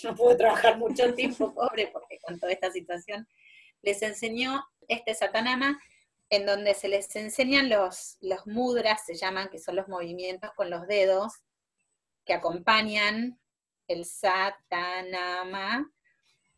no 0.04 0.16
pudo 0.16 0.38
trabajar 0.38 0.78
mucho 0.78 1.14
tiempo, 1.14 1.54
pobre, 1.56 1.88
porque 1.88 2.20
con 2.20 2.40
toda 2.40 2.52
esta 2.52 2.72
situación, 2.72 3.28
les 3.82 4.02
enseñó 4.02 4.66
este 4.88 5.14
satanama, 5.14 5.82
en 6.30 6.46
donde 6.46 6.74
se 6.74 6.88
les 6.88 7.16
enseñan 7.16 7.70
los, 7.70 8.18
los 8.22 8.48
mudras, 8.48 9.06
se 9.06 9.16
llaman, 9.16 9.50
que 9.50 9.60
son 9.60 9.76
los 9.76 9.88
movimientos 9.88 10.52
con 10.56 10.70
los 10.70 10.88
dedos, 10.88 11.34
que 12.26 12.34
acompañan 12.34 13.40
el 13.88 14.06
satanama, 14.06 15.92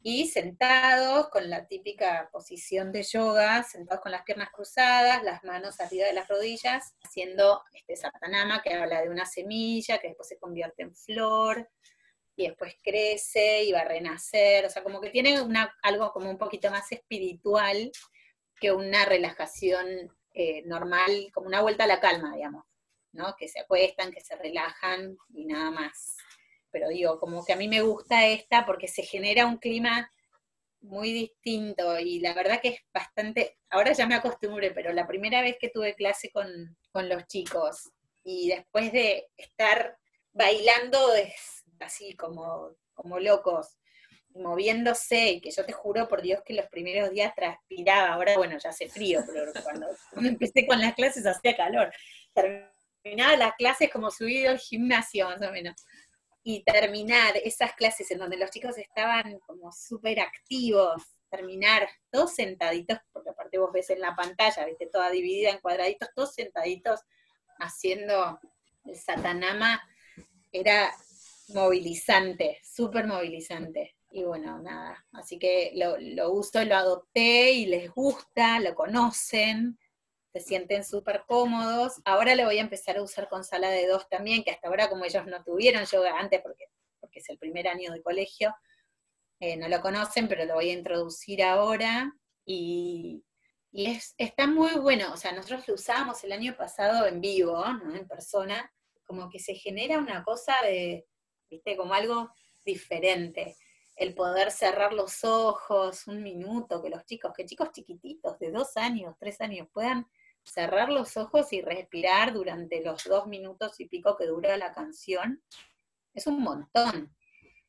y 0.08 0.28
sentados 0.28 1.30
con 1.30 1.50
la 1.50 1.66
típica 1.66 2.30
posición 2.32 2.92
de 2.92 3.02
yoga, 3.02 3.64
sentados 3.64 4.04
con 4.04 4.12
las 4.12 4.22
piernas 4.22 4.52
cruzadas, 4.52 5.24
las 5.24 5.44
manos 5.44 5.82
arriba 5.82 6.06
de 6.06 6.14
las 6.14 6.28
rodillas, 6.28 6.94
haciendo 7.02 7.64
este 7.74 7.96
satanama 7.96 8.62
que 8.62 8.76
habla 8.76 9.02
de 9.02 9.10
una 9.10 9.26
semilla 9.26 9.98
que 9.98 10.10
después 10.10 10.30
se 10.30 10.38
convierte 10.38 10.84
en 10.84 10.96
flor 10.96 11.68
y 12.36 12.50
después 12.50 12.76
crece 12.84 13.64
y 13.64 13.72
va 13.72 13.80
a 13.80 13.86
renacer, 13.86 14.64
o 14.68 14.70
sea, 14.70 14.84
como 14.84 15.02
que 15.02 15.10
tiene 15.10 15.40
algo 15.82 16.12
como 16.12 16.30
un 16.30 16.38
poquito 16.38 16.70
más 16.70 16.92
espiritual 16.92 17.92
que 18.62 18.72
una 18.72 19.06
relajación 19.06 19.88
eh, 20.36 20.62
normal, 20.68 21.32
como 21.34 21.48
una 21.48 21.62
vuelta 21.62 21.86
a 21.86 21.88
la 21.88 22.00
calma, 22.00 22.36
digamos, 22.36 22.64
¿no? 23.12 23.36
Que 23.36 23.48
se 23.48 23.60
acuestan, 23.60 24.12
que 24.12 24.22
se 24.22 24.36
relajan 24.36 25.18
y 25.34 25.46
nada 25.46 25.72
más 25.72 26.16
pero 26.76 26.90
digo, 26.90 27.18
como 27.22 27.46
que 27.46 27.54
a 27.54 27.56
mí 27.56 27.70
me 27.70 27.80
gusta 27.80 28.28
esta 28.28 28.66
porque 28.66 28.90
se 28.90 29.02
genera 29.02 29.46
un 29.46 29.60
clima 29.60 30.12
muy 30.82 31.14
distinto 31.14 31.98
y 31.98 32.20
la 32.20 32.34
verdad 32.34 32.60
que 32.62 32.68
es 32.68 32.82
bastante, 32.94 33.58
ahora 33.70 33.94
ya 33.94 34.06
me 34.06 34.16
acostumbré, 34.16 34.72
pero 34.72 34.92
la 34.92 35.08
primera 35.08 35.42
vez 35.42 35.56
que 35.58 35.70
tuve 35.70 35.96
clase 35.96 36.32
con, 36.32 36.76
los 37.08 37.28
chicos 37.28 37.94
y 38.26 38.50
después 38.50 38.92
de 38.92 39.30
estar 39.38 39.98
bailando 40.34 41.00
así 41.80 42.14
como, 42.18 42.76
como 42.94 43.22
locos, 43.22 43.78
moviéndose, 44.34 45.32
y 45.32 45.40
que 45.40 45.52
yo 45.52 45.66
te 45.66 45.72
juro 45.72 46.10
por 46.10 46.22
Dios 46.22 46.42
que 46.46 46.56
los 46.56 46.68
primeros 46.68 47.10
días 47.12 47.34
transpiraba, 47.34 48.10
ahora 48.10 48.36
bueno, 48.36 48.58
ya 48.62 48.72
hace 48.72 48.90
frío, 48.90 49.22
pero 49.26 49.50
cuando 49.64 49.88
empecé 50.30 50.68
con 50.68 50.82
las 50.82 50.94
clases 50.94 51.26
hacía 51.26 51.56
calor. 51.56 51.90
Terminaba 52.34 53.38
las 53.38 53.56
clases 53.56 53.90
como 53.90 54.12
subido 54.12 54.52
al 54.52 54.60
gimnasio 54.60 55.30
más 55.30 55.42
o 55.42 55.52
menos 55.54 55.76
y 56.48 56.64
terminar 56.64 57.36
esas 57.38 57.74
clases 57.74 58.12
en 58.12 58.20
donde 58.20 58.38
los 58.38 58.52
chicos 58.52 58.78
estaban 58.78 59.40
como 59.40 59.72
súper 59.72 60.20
activos, 60.20 61.02
terminar 61.28 61.90
todos 62.12 62.36
sentaditos, 62.36 63.00
porque 63.12 63.32
aparte 63.32 63.58
vos 63.58 63.72
ves 63.74 63.90
en 63.90 64.00
la 64.00 64.16
pantalla, 64.16 64.64
viste, 64.64 64.86
toda 64.86 65.10
dividida 65.10 65.50
en 65.50 65.58
cuadraditos, 65.58 66.10
todos 66.14 66.36
sentaditos 66.36 67.00
haciendo 67.58 68.40
el 68.86 68.96
satanama, 68.96 69.82
era 70.52 70.94
movilizante, 71.48 72.60
súper 72.64 73.08
movilizante. 73.08 73.96
Y 74.12 74.24
bueno, 74.24 74.60
nada, 74.60 75.04
así 75.14 75.40
que 75.40 75.72
lo, 75.74 75.98
lo 76.00 76.32
uso, 76.32 76.64
lo 76.64 76.76
adopté 76.76 77.54
y 77.54 77.66
les 77.66 77.92
gusta, 77.92 78.60
lo 78.60 78.76
conocen, 78.76 79.80
se 80.36 80.42
sienten 80.42 80.84
súper 80.84 81.24
cómodos. 81.26 82.02
Ahora 82.04 82.36
lo 82.36 82.44
voy 82.44 82.58
a 82.58 82.62
empezar 82.62 82.98
a 82.98 83.02
usar 83.02 83.30
con 83.30 83.46
sala 83.46 83.70
de 83.70 83.88
dos 83.88 84.10
también, 84.10 84.44
que 84.44 84.52
hasta 84.52 84.68
ahora 84.68 84.90
como 84.90 85.06
ellos 85.06 85.26
no 85.28 85.42
tuvieron 85.46 85.86
yoga 85.86 86.20
antes, 86.20 86.42
porque, 86.42 86.66
porque 87.00 87.20
es 87.20 87.30
el 87.30 87.38
primer 87.38 87.70
año 87.70 87.94
de 87.94 88.04
colegio, 88.04 88.54
eh, 89.40 89.56
no 89.56 89.70
lo 89.70 89.80
conocen, 89.80 90.28
pero 90.28 90.44
lo 90.44 90.56
voy 90.56 90.72
a 90.72 90.74
introducir 90.74 91.42
ahora. 91.42 92.14
Y, 92.46 93.24
es, 93.72 94.14
está 94.18 94.46
muy 94.46 94.74
bueno, 94.74 95.14
o 95.14 95.18
sea, 95.18 95.32
nosotros 95.32 95.66
lo 95.70 95.76
usábamos 95.76 96.22
el 96.26 96.34
año 96.34 96.58
pasado 96.58 97.08
en 97.08 97.22
vivo, 97.22 97.64
¿no? 97.84 97.96
en 97.96 98.06
persona, 98.06 98.70
como 99.06 99.30
que 99.30 99.40
se 99.40 99.56
genera 99.56 100.00
una 100.00 100.22
cosa 100.26 100.54
de, 100.64 101.06
viste, 101.50 101.78
como 101.78 101.94
algo 101.94 102.30
diferente 102.66 103.56
el 103.96 104.14
poder 104.14 104.52
cerrar 104.52 104.92
los 104.92 105.24
ojos 105.24 106.08
un 106.08 106.22
minuto, 106.22 106.84
que 106.84 106.90
los 106.90 107.06
chicos, 107.06 107.32
que 107.34 107.46
chicos 107.46 107.72
chiquititos 107.72 108.38
de 108.40 108.52
dos 108.52 108.76
años, 108.76 109.16
tres 109.18 109.40
años 109.40 109.70
puedan 109.72 110.06
cerrar 110.46 110.90
los 110.90 111.18
ojos 111.18 111.52
y 111.52 111.62
respirar 111.62 112.34
durante 112.34 112.82
los 112.82 113.04
dos 113.04 113.28
minutos 113.28 113.80
y 113.80 113.88
pico 113.88 114.16
que 114.16 114.28
dura 114.28 114.56
la 114.58 114.72
canción, 114.72 115.44
es 116.14 116.28
un 116.28 116.42
montón. 116.42 117.16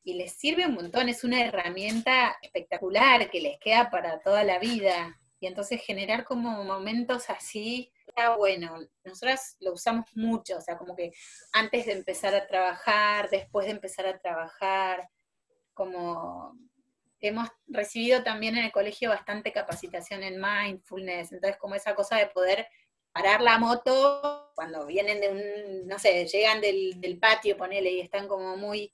Y 0.03 0.13
les 0.13 0.33
sirve 0.33 0.65
un 0.65 0.75
montón, 0.75 1.09
es 1.09 1.23
una 1.23 1.43
herramienta 1.43 2.37
espectacular 2.41 3.29
que 3.29 3.41
les 3.41 3.59
queda 3.59 3.89
para 3.89 4.21
toda 4.21 4.43
la 4.43 4.57
vida. 4.59 5.19
Y 5.39 5.47
entonces 5.47 5.81
generar 5.81 6.23
como 6.23 6.63
momentos 6.63 7.29
así 7.29 7.91
está 8.07 8.35
bueno. 8.35 8.77
Nosotras 9.03 9.57
lo 9.59 9.73
usamos 9.73 10.05
mucho, 10.15 10.57
o 10.57 10.61
sea, 10.61 10.77
como 10.77 10.95
que 10.95 11.11
antes 11.51 11.85
de 11.85 11.91
empezar 11.91 12.33
a 12.35 12.47
trabajar, 12.47 13.29
después 13.29 13.65
de 13.65 13.73
empezar 13.73 14.07
a 14.07 14.17
trabajar, 14.17 15.09
como 15.73 16.57
hemos 17.21 17.49
recibido 17.67 18.23
también 18.23 18.57
en 18.57 18.65
el 18.65 18.71
colegio 18.71 19.09
bastante 19.09 19.51
capacitación 19.51 20.23
en 20.23 20.39
mindfulness, 20.39 21.31
entonces 21.31 21.57
como 21.57 21.75
esa 21.75 21.95
cosa 21.95 22.17
de 22.17 22.27
poder 22.27 22.67
parar 23.11 23.41
la 23.41 23.57
moto 23.57 24.51
cuando 24.55 24.85
vienen 24.85 25.19
de 25.19 25.29
un, 25.29 25.87
no 25.87 25.97
sé, 25.97 26.25
llegan 26.25 26.61
del, 26.61 27.17
patio, 27.19 27.57
ponele, 27.57 27.91
y 27.91 28.01
están 28.01 28.27
como 28.27 28.57
muy 28.57 28.93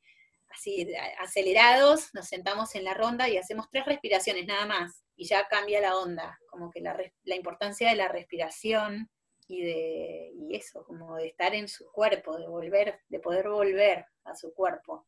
así 0.49 0.87
acelerados, 1.19 2.13
nos 2.13 2.27
sentamos 2.27 2.75
en 2.75 2.85
la 2.85 2.93
ronda 2.93 3.27
y 3.27 3.37
hacemos 3.37 3.67
tres 3.71 3.85
respiraciones 3.85 4.45
nada 4.45 4.65
más, 4.65 5.03
y 5.15 5.25
ya 5.25 5.47
cambia 5.47 5.81
la 5.81 5.97
onda, 5.97 6.39
como 6.49 6.71
que 6.71 6.79
la, 6.79 6.97
la 7.23 7.35
importancia 7.35 7.89
de 7.89 7.95
la 7.95 8.07
respiración 8.07 9.09
y 9.47 9.61
de 9.61 10.31
y 10.35 10.55
eso, 10.55 10.83
como 10.83 11.15
de 11.15 11.27
estar 11.27 11.53
en 11.53 11.67
su 11.67 11.91
cuerpo, 11.91 12.37
de 12.37 12.47
volver, 12.47 13.01
de 13.09 13.19
poder 13.19 13.49
volver 13.49 14.05
a 14.23 14.35
su 14.35 14.53
cuerpo. 14.53 15.05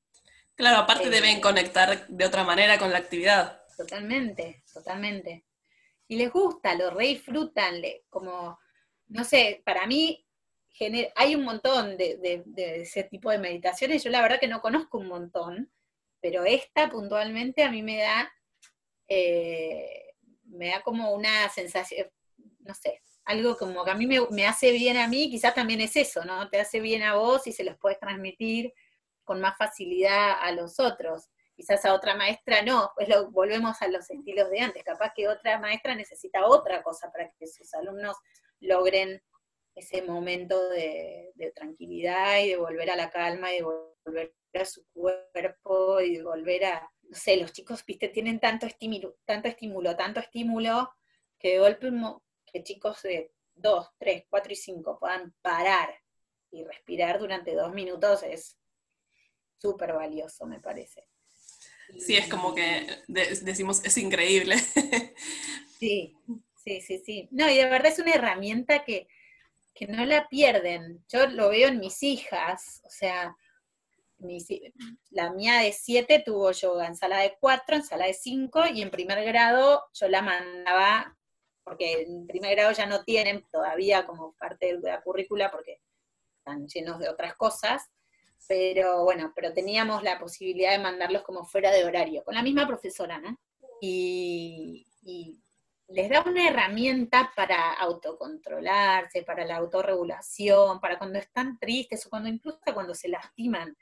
Claro, 0.55 0.77
aparte 0.77 1.09
deben 1.09 1.41
conectar 1.41 2.07
de 2.07 2.25
otra 2.25 2.43
manera 2.43 2.79
con 2.79 2.91
la 2.91 2.99
actividad. 2.99 3.61
Totalmente, 3.75 4.63
totalmente. 4.73 5.45
Y 6.07 6.15
les 6.15 6.31
gusta, 6.31 6.75
lo 6.75 6.91
re 6.91 7.07
disfrutan, 7.07 7.81
como, 8.09 8.57
no 9.07 9.23
sé, 9.25 9.61
para 9.65 9.85
mí 9.85 10.25
hay 11.15 11.35
un 11.35 11.43
montón 11.43 11.97
de, 11.97 12.43
ese 12.55 13.03
tipo 13.03 13.31
de 13.31 13.39
meditaciones, 13.39 14.03
yo 14.03 14.09
la 14.09 14.21
verdad 14.21 14.39
que 14.39 14.47
no 14.47 14.61
conozco 14.61 14.97
un 14.97 15.07
montón, 15.07 15.71
pero 16.21 16.45
esta 16.45 16.89
puntualmente 16.89 17.63
a 17.63 17.71
mí 17.71 17.81
me 17.81 17.97
da, 17.97 18.31
eh, 19.07 20.13
me 20.45 20.69
da 20.69 20.81
como 20.81 21.13
una 21.13 21.49
sensación, 21.49 22.07
no 22.59 22.73
sé, 22.73 23.01
algo 23.25 23.57
como 23.57 23.83
que 23.83 23.91
a 23.91 23.95
mí 23.95 24.05
me, 24.05 24.19
me 24.31 24.45
hace 24.45 24.71
bien 24.71 24.97
a 24.97 25.07
mí, 25.07 25.29
quizás 25.29 25.55
también 25.55 25.81
es 25.81 25.95
eso, 25.95 26.23
¿no? 26.25 26.49
Te 26.49 26.59
hace 26.59 26.79
bien 26.79 27.03
a 27.03 27.15
vos 27.15 27.47
y 27.47 27.51
se 27.51 27.63
los 27.63 27.77
puedes 27.77 27.99
transmitir 27.99 28.73
con 29.25 29.41
más 29.41 29.57
facilidad 29.57 30.37
a 30.41 30.51
los 30.51 30.79
otros. 30.79 31.29
Quizás 31.55 31.85
a 31.85 31.93
otra 31.93 32.15
maestra 32.15 32.61
no, 32.61 32.91
pues 32.95 33.09
lo, 33.09 33.31
volvemos 33.31 33.81
a 33.81 33.87
los 33.87 34.09
estilos 34.09 34.49
de 34.49 34.59
antes. 34.59 34.83
Capaz 34.83 35.11
que 35.15 35.27
otra 35.27 35.59
maestra 35.59 35.95
necesita 35.95 36.45
otra 36.45 36.83
cosa 36.83 37.11
para 37.11 37.31
que 37.31 37.47
sus 37.47 37.73
alumnos 37.73 38.17
logren 38.59 39.21
ese 39.75 40.01
momento 40.01 40.69
de, 40.69 41.33
tranquilidad 41.53 42.39
y 42.39 42.49
de 42.49 42.57
volver 42.57 42.89
a 42.89 42.95
la 42.95 43.09
calma 43.09 43.53
y 43.53 43.57
de 43.57 43.63
volver 43.63 44.33
a 44.53 44.65
su 44.65 44.85
cuerpo 44.93 45.99
y 45.99 46.17
de 46.17 46.23
volver 46.23 46.65
a, 46.65 46.89
no 47.03 47.15
sé, 47.15 47.37
los 47.37 47.51
chicos, 47.51 47.85
viste, 47.85 48.07
tienen 48.07 48.39
tanto 48.39 48.65
estímulo, 48.65 49.17
tanto 49.25 49.49
estímulo, 49.49 49.95
tanto 49.95 50.21
estímulo, 50.21 50.89
que 51.37 51.53
de 51.53 51.59
golpe 51.59 51.91
que 52.45 52.63
chicos 52.63 53.01
de 53.03 53.33
2, 53.55 53.89
3, 53.97 54.25
4 54.29 54.53
y 54.53 54.55
5 54.55 54.99
puedan 54.99 55.33
parar 55.41 55.93
y 56.51 56.63
respirar 56.63 57.19
durante 57.19 57.53
dos 57.53 57.73
minutos 57.73 58.23
es 58.23 58.57
súper 59.65 59.93
valioso, 59.93 60.45
me 60.45 60.59
parece. 60.59 61.07
Sí, 61.99 62.15
es 62.15 62.27
como 62.27 62.53
que 62.53 62.87
decimos, 63.07 63.83
es 63.83 63.97
increíble. 63.97 64.55
Sí, 65.77 66.15
sí, 66.63 66.79
sí, 66.79 66.99
sí. 67.05 67.27
No, 67.31 67.49
y 67.49 67.57
de 67.57 67.65
verdad 67.65 67.91
es 67.91 67.99
una 67.99 68.13
herramienta 68.13 68.85
que, 68.85 69.09
no 69.89 70.05
la 70.05 70.29
pierden. 70.29 71.03
Yo 71.09 71.27
lo 71.27 71.49
veo 71.49 71.67
en 71.67 71.79
mis 71.79 72.01
hijas, 72.01 72.81
o 72.85 72.89
sea, 72.89 73.35
la 75.09 75.33
mía 75.33 75.59
de 75.59 75.73
siete 75.73 76.23
tuvo 76.25 76.49
yoga 76.51 76.87
en 76.87 76.95
sala 76.95 77.19
de 77.19 77.35
cuatro, 77.41 77.75
en 77.75 77.83
sala 77.83 78.05
de 78.05 78.13
cinco, 78.13 78.63
y 78.73 78.81
en 78.81 78.89
primer 78.89 79.21
grado 79.25 79.83
yo 79.93 80.07
la 80.07 80.21
mandaba, 80.21 81.17
porque 81.65 82.03
en 82.03 82.25
primer 82.25 82.55
grado 82.55 82.71
ya 82.71 82.85
no 82.85 83.03
tienen 83.03 83.43
todavía 83.51 84.05
como 84.05 84.33
parte 84.39 84.77
de 84.77 84.89
la 84.89 85.01
currícula, 85.01 85.51
porque 85.51 85.81
están 86.37 86.67
llenos 86.69 86.99
de 86.99 87.09
otras 87.09 87.35
cosas, 87.35 87.91
pero 88.47 89.03
bueno, 89.03 89.31
pero 89.35 89.53
teníamos 89.53 90.03
la 90.03 90.19
posibilidad 90.19 90.71
de 90.71 90.79
mandarlos 90.79 91.23
como 91.23 91.45
fuera 91.45 91.71
de 91.71 91.83
horario, 91.83 92.23
con 92.23 92.35
la 92.35 92.43
misma 92.43 92.67
profesora, 92.67 93.19
¿no? 93.19 93.37
Y, 93.81 94.85
les 95.87 96.09
da 96.09 96.23
una 96.23 96.49
herramienta 96.49 97.31
para 97.35 97.73
autocontrolarse, 97.73 99.21
para 99.21 99.45
la 99.45 99.57
autorregulación, 99.57 100.79
para 100.79 100.97
cuando 100.97 101.19
están 101.19 101.59
tristes 101.59 102.03
o 102.05 102.09
cuando 102.09 102.27
incluso 102.27 102.59
cuando 102.73 102.95
se 102.95 103.07
lastiman, 103.07 103.77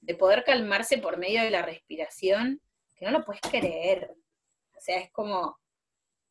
de 0.00 0.14
poder 0.14 0.44
calmarse 0.44 0.98
por 0.98 1.16
medio 1.16 1.42
de 1.42 1.50
la 1.50 1.62
respiración, 1.62 2.60
que 2.94 3.06
no 3.06 3.10
lo 3.10 3.24
puedes 3.24 3.40
creer. 3.42 4.14
O 4.76 4.80
sea, 4.80 5.00
es 5.00 5.10
como, 5.10 5.58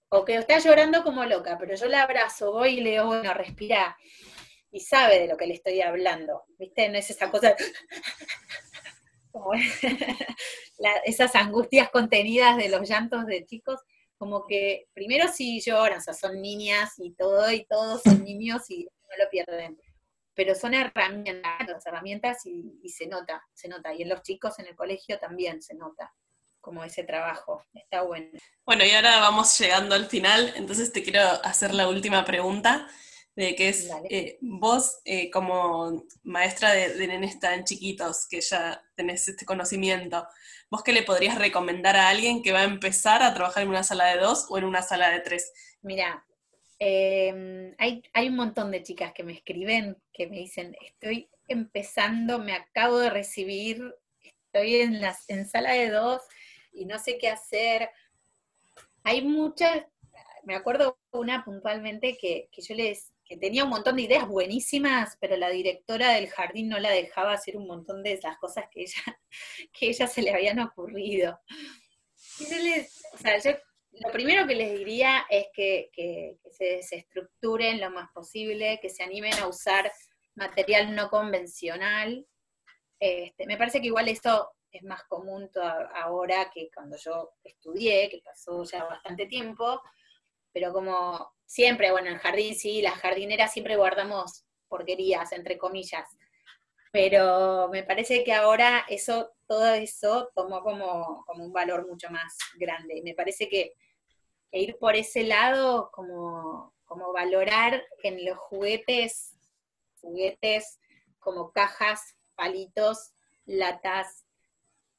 o 0.08 0.24
que 0.24 0.36
está 0.36 0.60
llorando 0.60 1.04
como 1.04 1.26
loca, 1.26 1.58
pero 1.60 1.76
yo 1.76 1.88
la 1.88 2.04
abrazo, 2.04 2.54
voy 2.54 2.78
y 2.78 2.82
le 2.82 2.91
digo, 2.91 3.08
bueno, 3.08 3.34
respira 3.34 3.98
y 4.72 4.80
sabe 4.80 5.19
de 5.19 5.28
lo 5.28 5.38
que 5.38 5.47
le 5.47 5.53
estoy 5.53 5.82
hablando, 5.82 6.45
¿viste? 6.57 6.88
No 6.89 6.97
es 6.97 7.09
esa 7.09 7.30
cosa, 7.30 7.55
como 9.32 9.51
esas 11.05 11.36
angustias 11.36 11.89
contenidas 11.89 12.57
de 12.57 12.69
los 12.69 12.88
llantos 12.88 13.26
de 13.26 13.45
chicos, 13.45 13.80
como 14.17 14.45
que 14.45 14.88
primero 14.93 15.28
sí 15.32 15.59
lloran, 15.59 15.99
o 15.99 16.01
sea, 16.01 16.13
son 16.13 16.41
niñas 16.41 16.93
y 16.97 17.13
todo, 17.13 17.51
y 17.51 17.65
todos 17.65 18.01
son 18.03 18.24
niños 18.24 18.69
y 18.69 18.86
no 18.86 19.24
lo 19.24 19.30
pierden, 19.30 19.78
pero 20.34 20.55
son 20.55 20.74
herramientas, 20.74 21.86
herramientas 21.86 22.45
y, 22.45 22.80
y 22.82 22.89
se 22.89 23.07
nota, 23.07 23.43
se 23.53 23.67
nota, 23.67 23.93
y 23.93 24.03
en 24.03 24.09
los 24.09 24.22
chicos 24.22 24.57
en 24.59 24.67
el 24.67 24.76
colegio 24.76 25.19
también 25.19 25.61
se 25.61 25.76
nota. 25.76 26.13
como 26.61 26.84
ese 26.84 27.03
trabajo. 27.03 27.63
Está 27.74 28.03
bueno. 28.03 28.30
Bueno, 28.65 28.86
y 28.86 28.91
ahora 28.91 29.19
vamos 29.19 29.57
llegando 29.59 29.95
al 29.95 30.05
final, 30.05 30.53
entonces 30.55 30.93
te 30.93 31.01
quiero 31.03 31.19
hacer 31.43 31.74
la 31.74 31.89
última 31.89 32.24
pregunta, 32.24 32.88
de 33.36 33.56
que 33.56 33.70
es, 33.70 33.90
eh, 34.10 34.38
vos 34.42 35.00
eh, 35.06 35.30
como 35.32 36.04
maestra 36.24 36.74
de, 36.74 36.96
de, 36.96 37.08
nenes 37.08 37.40
tan 37.40 37.64
chiquitos, 37.64 38.28
que 38.28 38.42
ya 38.42 38.84
tenés 38.96 39.28
este 39.28 39.46
conocimiento, 39.46 40.28
¿vos 40.70 40.84
qué 40.84 40.92
le 40.92 41.04
podrías 41.04 41.38
recomendar 41.38 41.96
a 41.96 42.10
alguien 42.10 42.44
que 42.44 42.52
va 42.52 42.62
a 42.62 42.66
empezar 42.66 43.24
a 43.24 43.34
trabajar 43.34 43.64
en 43.64 43.70
una 43.70 43.84
sala 43.84 44.08
de 44.08 44.20
dos 44.20 44.48
o 44.50 44.58
en 44.58 44.66
una 44.66 44.82
sala 44.82 45.10
de 45.10 45.22
tres? 45.22 45.54
Mira, 45.82 46.26
em, 46.78 47.74
hay, 47.78 48.04
hay 48.14 48.28
un 48.28 48.36
montón 48.36 48.70
de 48.72 48.84
chicas 48.84 49.14
que 49.14 49.24
me 49.24 49.34
escriben, 49.34 49.98
que 50.14 50.28
me 50.28 50.38
dicen, 50.38 50.76
estoy 50.86 51.30
empezando, 51.48 52.40
me 52.40 52.54
acabo 52.54 53.00
de 53.00 53.10
recibir, 53.10 53.96
estoy 54.22 54.76
en, 54.76 55.02
la, 55.02 55.18
en 55.28 55.48
sala 55.48 55.72
de 55.72 55.90
dos 55.90 56.22
y 56.74 56.86
no 56.86 57.00
sé 57.00 57.18
qué 57.18 57.30
hacer. 57.30 57.90
Hay 59.04 59.22
muchas, 59.22 59.86
me 60.44 60.56
acuerdo 60.56 61.00
una 61.12 61.46
puntualmente 61.46 62.18
que, 62.18 62.50
que 62.52 62.62
yo 62.62 62.76
les, 62.76 63.12
que 63.32 63.38
tenía 63.38 63.64
un 63.64 63.70
montón 63.70 63.96
de 63.96 64.02
ideas 64.02 64.28
buenísimas, 64.28 65.18
pero 65.22 65.38
la 65.38 65.50
directora 65.50 66.12
del 66.12 66.28
jardín 66.28 66.68
no 66.68 66.78
la 66.80 66.92
dejaba 66.92 67.32
hacer 67.32 67.56
un 67.56 67.66
montón 67.66 68.04
de 68.04 68.12
esas 68.12 68.38
cosas 68.38 68.66
que 68.70 68.82
ella, 68.82 69.02
que 69.72 69.88
ella 69.88 70.06
se 70.06 70.22
le 70.22 70.34
habían 70.34 70.60
ocurrido. 70.60 71.40
o 72.42 73.18
sea, 73.18 73.62
lo 73.92 74.12
primero 74.12 74.46
que 74.46 74.56
les 74.56 74.78
diría 74.78 75.26
es 75.30 75.48
que, 75.54 75.90
que, 75.94 76.40
que 76.44 76.52
se 76.52 76.66
desestructuren 76.66 77.80
lo 77.80 77.90
más 77.90 78.12
posible, 78.12 78.80
que 78.82 78.90
se 78.90 79.02
animen 79.02 79.36
a 79.36 79.48
usar 79.48 79.90
material 80.36 80.94
no 80.94 81.10
convencional. 81.10 82.28
Este, 83.00 83.46
me 83.46 83.56
parece 83.56 83.80
que 83.80 83.88
igual 83.88 84.10
esto 84.10 84.52
es 84.74 84.84
más 84.84 85.06
común 85.06 85.50
ahora 85.96 86.52
que 86.54 86.70
cuando 86.74 86.98
yo 86.98 87.32
estudié, 87.46 88.10
que 88.10 88.22
pasó 88.26 88.66
ya 88.66 88.84
bastante 88.84 89.26
tiempo, 89.26 89.82
pero 90.52 90.74
como 90.74 91.32
siempre, 91.52 91.91
bueno, 91.91 92.08
en 92.08 92.14
el 92.14 92.20
jardín 92.20 92.56
sí, 92.56 92.82
las 92.82 92.93
jardineras 92.99 93.52
siempre 93.52 93.76
guardamos 93.76 94.45
porquerías, 94.70 95.34
entre 95.34 95.58
comillas, 95.58 96.08
pero 96.93 97.68
me 97.70 97.84
parece 97.84 98.24
que 98.24 98.32
ahora 98.32 98.86
eso, 98.88 99.34
todo 99.47 99.74
eso 99.74 100.32
tomó 100.34 100.64
como, 100.64 101.26
como 101.26 101.43
un 101.43 101.52
valor 101.52 101.86
mucho 101.89 102.10
más 102.10 102.38
grande. 102.58 102.97
Y 102.97 103.02
me 103.02 103.16
parece 103.16 103.49
que, 103.49 103.74
ir 104.54 104.78
por 104.78 104.95
ese 104.95 105.24
lado, 105.24 105.89
como, 105.91 106.74
como 106.86 107.12
valorar 107.12 107.84
en 108.04 108.24
los 108.24 108.38
juguetes, 108.38 109.36
juguetes 109.99 110.80
como 111.20 111.52
cajas, 111.52 112.16
palitos, 112.36 113.12
latas, 113.45 114.26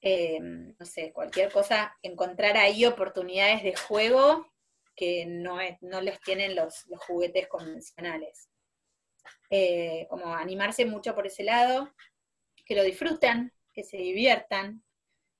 eh, 0.02 0.38
no 0.40 0.84
sé, 0.84 1.12
cualquier 1.14 1.50
cosa, 1.50 1.96
encontrar 2.02 2.58
ahí 2.58 2.84
oportunidades 2.84 3.62
de 3.62 3.74
juego 3.74 4.51
que 4.94 5.26
no, 5.26 5.60
es, 5.60 5.76
no 5.80 6.00
les 6.00 6.20
tienen 6.20 6.54
los, 6.54 6.84
juguetes 7.06 7.48
convencionales. 7.48 8.48
Eh, 9.50 10.06
como 10.08 10.34
animarse 10.34 10.84
mucho 10.84 11.14
por 11.14 11.26
ese 11.26 11.44
lado, 11.44 11.92
que 12.64 12.74
lo 12.74 12.82
disfruten, 12.82 13.52
que 13.72 13.84
se 13.84 13.96
diviertan, 13.96 14.82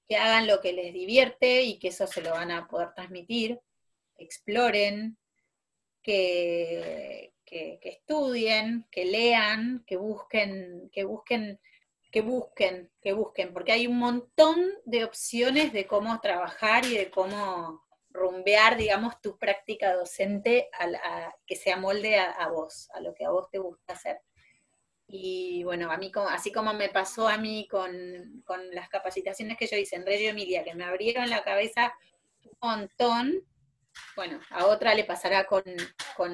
que 0.09 0.17
hagan 0.17 0.47
lo 0.47 0.61
que 0.61 0.73
les 0.73 0.93
divierte 0.93 1.63
y 1.63 1.79
que 1.79 1.89
eso 1.89 2.07
se 2.07 2.23
lo 2.23 2.31
van 2.31 2.51
a 2.51 2.67
poder 2.69 2.93
transmitir, 2.95 3.61
exploren, 4.17 5.17
que, 6.03 7.33
que, 7.45 7.79
que 7.81 7.89
estudien, 7.89 8.87
que 8.91 9.05
lean, 9.05 9.85
que 9.87 9.97
busquen, 9.97 10.91
que 10.93 11.05
busquen 11.05 11.61
que 12.13 12.21
busquen, 12.21 12.91
que 13.01 13.15
busquen, 13.15 13.55
porque 13.55 13.73
hay 13.73 13.87
un 13.87 13.99
montón 13.99 14.71
de 14.85 15.03
opciones 15.03 15.73
de 15.73 15.87
cómo 15.87 16.21
trabajar 16.21 16.85
y 16.85 16.99
de 16.99 17.11
cómo 17.11 17.83
rumbear, 18.13 18.77
digamos, 18.77 19.21
tu 19.21 19.39
práctica 19.39 19.95
docente 19.95 20.69
a, 20.79 21.35
que 21.47 21.57
se 21.57 21.73
amolde 21.73 22.19
a, 22.19 22.49
vos, 22.49 22.89
a 22.93 23.01
lo 23.01 23.15
que 23.15 23.25
a 23.25 23.31
vos 23.31 23.51
te 23.51 23.59
gusta 23.59 23.95
hacer. 23.95 24.21
Y 25.07 25.63
bueno, 25.65 25.91
a 25.91 25.99
mí, 25.99 26.11
así 26.31 26.53
como 26.53 26.73
me 26.73 26.89
pasó 26.89 27.29
a 27.29 27.37
mí 27.37 27.69
con, 27.69 28.43
con 28.45 28.75
las 28.75 28.89
capacitaciones 28.89 29.59
que 29.59 29.67
yo 29.67 29.77
hice 29.77 29.97
en 29.97 30.07
Reggio 30.07 30.31
Emilia, 30.31 30.65
que 30.65 30.75
me 30.75 30.85
abrieron 30.85 31.29
la 31.29 31.45
cabeza 31.45 31.93
un 32.45 32.57
montón, 32.61 33.45
bueno, 34.17 34.41
a 34.51 34.67
otra 34.67 34.95
le 34.95 35.05
pasará 35.05 35.45
con, 35.45 35.63
con 36.17 36.33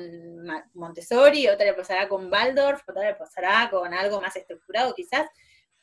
Montessori, 0.75 1.49
otra 1.49 1.67
le 1.67 1.75
pasará 1.75 2.09
con 2.09 2.33
Waldorf, 2.33 2.89
otra 2.89 3.09
le 3.11 3.15
pasará 3.15 3.69
con 3.71 3.93
algo 3.93 4.21
más 4.21 4.37
estructurado 4.37 4.95
quizás, 4.95 5.29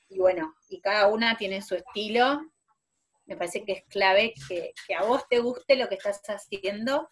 y 0.07 0.19
bueno, 0.19 0.55
y 0.69 0.79
cada 0.81 1.07
una 1.07 1.35
tiene 1.37 1.61
su 1.61 1.75
estilo. 1.75 2.41
Me 3.25 3.35
parece 3.35 3.63
que 3.63 3.71
es 3.73 3.83
clave 3.85 4.33
que, 4.47 4.73
a 4.95 5.03
vos 5.03 5.27
te 5.27 5.39
guste 5.39 5.75
lo 5.75 5.87
que 5.89 5.95
estás 5.95 6.21
haciendo 6.27 7.09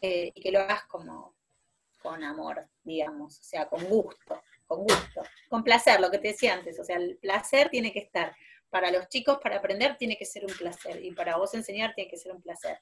eh, 0.00 0.30
y 0.34 0.40
que 0.40 0.50
lo 0.50 0.60
hagas 0.60 0.84
como 0.86 1.34
con 2.06 2.22
amor, 2.22 2.68
digamos, 2.84 3.40
o 3.40 3.42
sea, 3.42 3.68
con 3.68 3.84
gusto, 3.84 4.40
con 4.66 4.80
gusto, 4.80 5.22
con 5.48 5.64
placer, 5.64 6.00
lo 6.00 6.10
que 6.10 6.18
te 6.18 6.28
decía 6.28 6.54
antes, 6.54 6.78
o 6.78 6.84
sea, 6.84 6.96
el 6.96 7.18
placer 7.18 7.68
tiene 7.68 7.92
que 7.92 7.98
estar. 8.00 8.34
Para 8.70 8.90
los 8.90 9.08
chicos, 9.08 9.38
para 9.42 9.56
aprender, 9.56 9.96
tiene 9.96 10.16
que 10.16 10.24
ser 10.24 10.44
un 10.44 10.52
placer, 10.52 11.04
y 11.04 11.12
para 11.12 11.36
vos 11.36 11.54
enseñar, 11.54 11.94
tiene 11.94 12.10
que 12.10 12.16
ser 12.16 12.32
un 12.32 12.42
placer. 12.42 12.78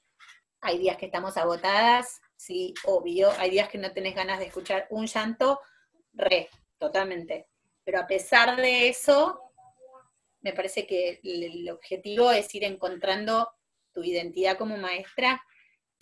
Hay 0.60 0.78
días 0.78 0.96
que 0.96 1.06
estamos 1.06 1.36
agotadas, 1.36 2.20
sí, 2.36 2.74
obvio, 2.84 3.30
hay 3.38 3.50
días 3.50 3.68
que 3.68 3.78
no 3.78 3.92
tenés 3.92 4.14
ganas 4.14 4.38
de 4.38 4.46
escuchar 4.46 4.86
un 4.90 5.06
llanto, 5.06 5.60
re, 6.12 6.48
totalmente. 6.78 7.48
Pero 7.84 8.00
a 8.00 8.06
pesar 8.06 8.56
de 8.56 8.88
eso, 8.88 9.43
me 10.44 10.52
parece 10.52 10.86
que 10.86 11.20
el 11.24 11.70
objetivo 11.70 12.30
es 12.30 12.54
ir 12.54 12.64
encontrando 12.64 13.50
tu 13.94 14.04
identidad 14.04 14.58
como 14.58 14.76
maestra 14.76 15.42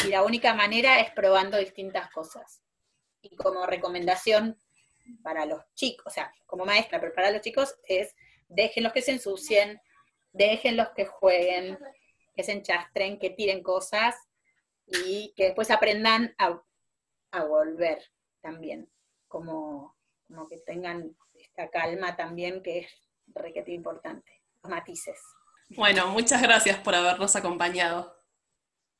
y 0.05 0.09
la 0.09 0.25
única 0.25 0.53
manera 0.53 0.99
es 0.99 1.13
probando 1.13 1.59
distintas 1.59 2.11
cosas. 2.11 2.61
Y 3.21 3.37
como 3.37 3.65
recomendación 3.67 4.59
para 5.23 5.47
los 5.47 5.63
chicos, 5.75 6.07
o 6.09 6.11
sea, 6.11 6.35
como 6.45 6.65
maestra, 6.65 7.01
pero 7.01 7.15
para 7.15 7.31
los 7.31 7.41
chicos 7.41 7.77
es 7.87 8.17
déjenlos 8.49 8.93
que 8.93 9.03
se 9.03 9.13
ensucien, 9.13 9.81
déjenlos 10.33 10.89
que 10.97 11.07
jueguen, 11.07 11.79
que 12.35 12.43
se 12.43 12.51
enchastren, 12.51 13.21
que 13.21 13.31
tiren 13.31 13.63
cosas 13.63 14.17
y 14.87 15.33
que 15.37 15.45
después 15.45 15.71
aprendan 15.71 16.35
a, 16.37 16.61
volver 17.45 18.03
también, 18.41 18.91
como, 19.29 19.97
como 20.27 20.49
que 20.49 20.59
tengan 20.59 21.17
esta 21.35 21.71
calma 21.71 22.17
también 22.17 22.61
que 22.61 22.81
es 22.81 23.12
requete 23.35 23.73
importante, 23.73 24.41
los 24.63 24.71
matices. 24.71 25.19
Bueno, 25.71 26.09
muchas 26.09 26.43
gracias 26.43 26.79
por 26.79 26.95
habernos 26.95 27.35
acompañado. 27.37 28.17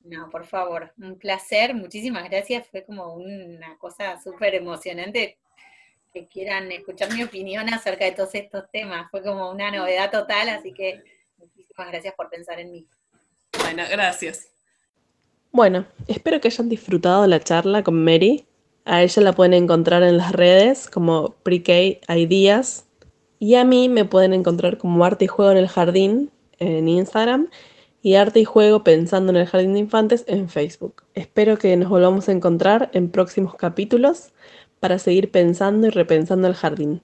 No, 0.01 0.29
por 0.29 0.45
favor, 0.45 0.93
un 0.97 1.17
placer, 1.17 1.73
muchísimas 1.73 2.29
gracias, 2.29 2.67
fue 2.67 2.83
como 2.83 3.13
una 3.13 3.77
cosa 3.77 4.21
súper 4.21 4.55
emocionante 4.55 5.37
que 6.11 6.27
quieran 6.27 6.71
escuchar 6.71 7.11
mi 7.13 7.23
opinión 7.23 7.73
acerca 7.73 8.05
de 8.05 8.11
todos 8.11 8.35
estos 8.35 8.69
temas, 8.71 9.09
fue 9.09 9.23
como 9.23 9.49
una 9.49 9.71
novedad 9.71 10.11
total, 10.11 10.49
así 10.49 10.73
que 10.73 11.01
muchísimas 11.37 11.87
gracias 11.87 12.13
por 12.15 12.29
pensar 12.29 12.59
en 12.59 12.71
mí. 12.71 12.87
Bueno, 13.59 13.83
gracias. 13.89 14.49
Bueno, 15.51 15.85
espero 16.07 16.41
que 16.41 16.49
hayan 16.49 16.69
disfrutado 16.69 17.25
la 17.27 17.39
charla 17.39 17.83
con 17.83 18.03
Mary 18.03 18.47
a 18.85 19.01
ella 19.01 19.21
la 19.21 19.33
pueden 19.33 19.53
encontrar 19.53 20.03
en 20.03 20.17
las 20.17 20.33
redes 20.33 20.89
como 20.89 21.35
Pre-K 21.43 22.13
Ideas. 22.15 22.85
Y 23.43 23.55
a 23.55 23.65
mí 23.65 23.89
me 23.89 24.05
pueden 24.05 24.31
encontrar 24.31 24.77
como 24.77 25.03
Arte 25.03 25.25
y 25.25 25.27
Juego 25.27 25.51
en 25.51 25.57
el 25.57 25.67
Jardín 25.67 26.31
en 26.59 26.87
Instagram 26.87 27.49
y 28.01 28.15
Arte 28.15 28.39
y 28.39 28.45
Juego 28.45 28.85
Pensando 28.85 29.33
en 29.33 29.35
el 29.35 29.47
Jardín 29.47 29.73
de 29.73 29.79
Infantes 29.79 30.23
en 30.27 30.47
Facebook. 30.47 31.03
Espero 31.13 31.57
que 31.57 31.75
nos 31.75 31.89
volvamos 31.89 32.29
a 32.29 32.31
encontrar 32.31 32.89
en 32.93 33.09
próximos 33.09 33.55
capítulos 33.55 34.31
para 34.79 34.97
seguir 34.97 35.29
pensando 35.29 35.87
y 35.87 35.89
repensando 35.89 36.47
el 36.47 36.53
jardín. 36.53 37.01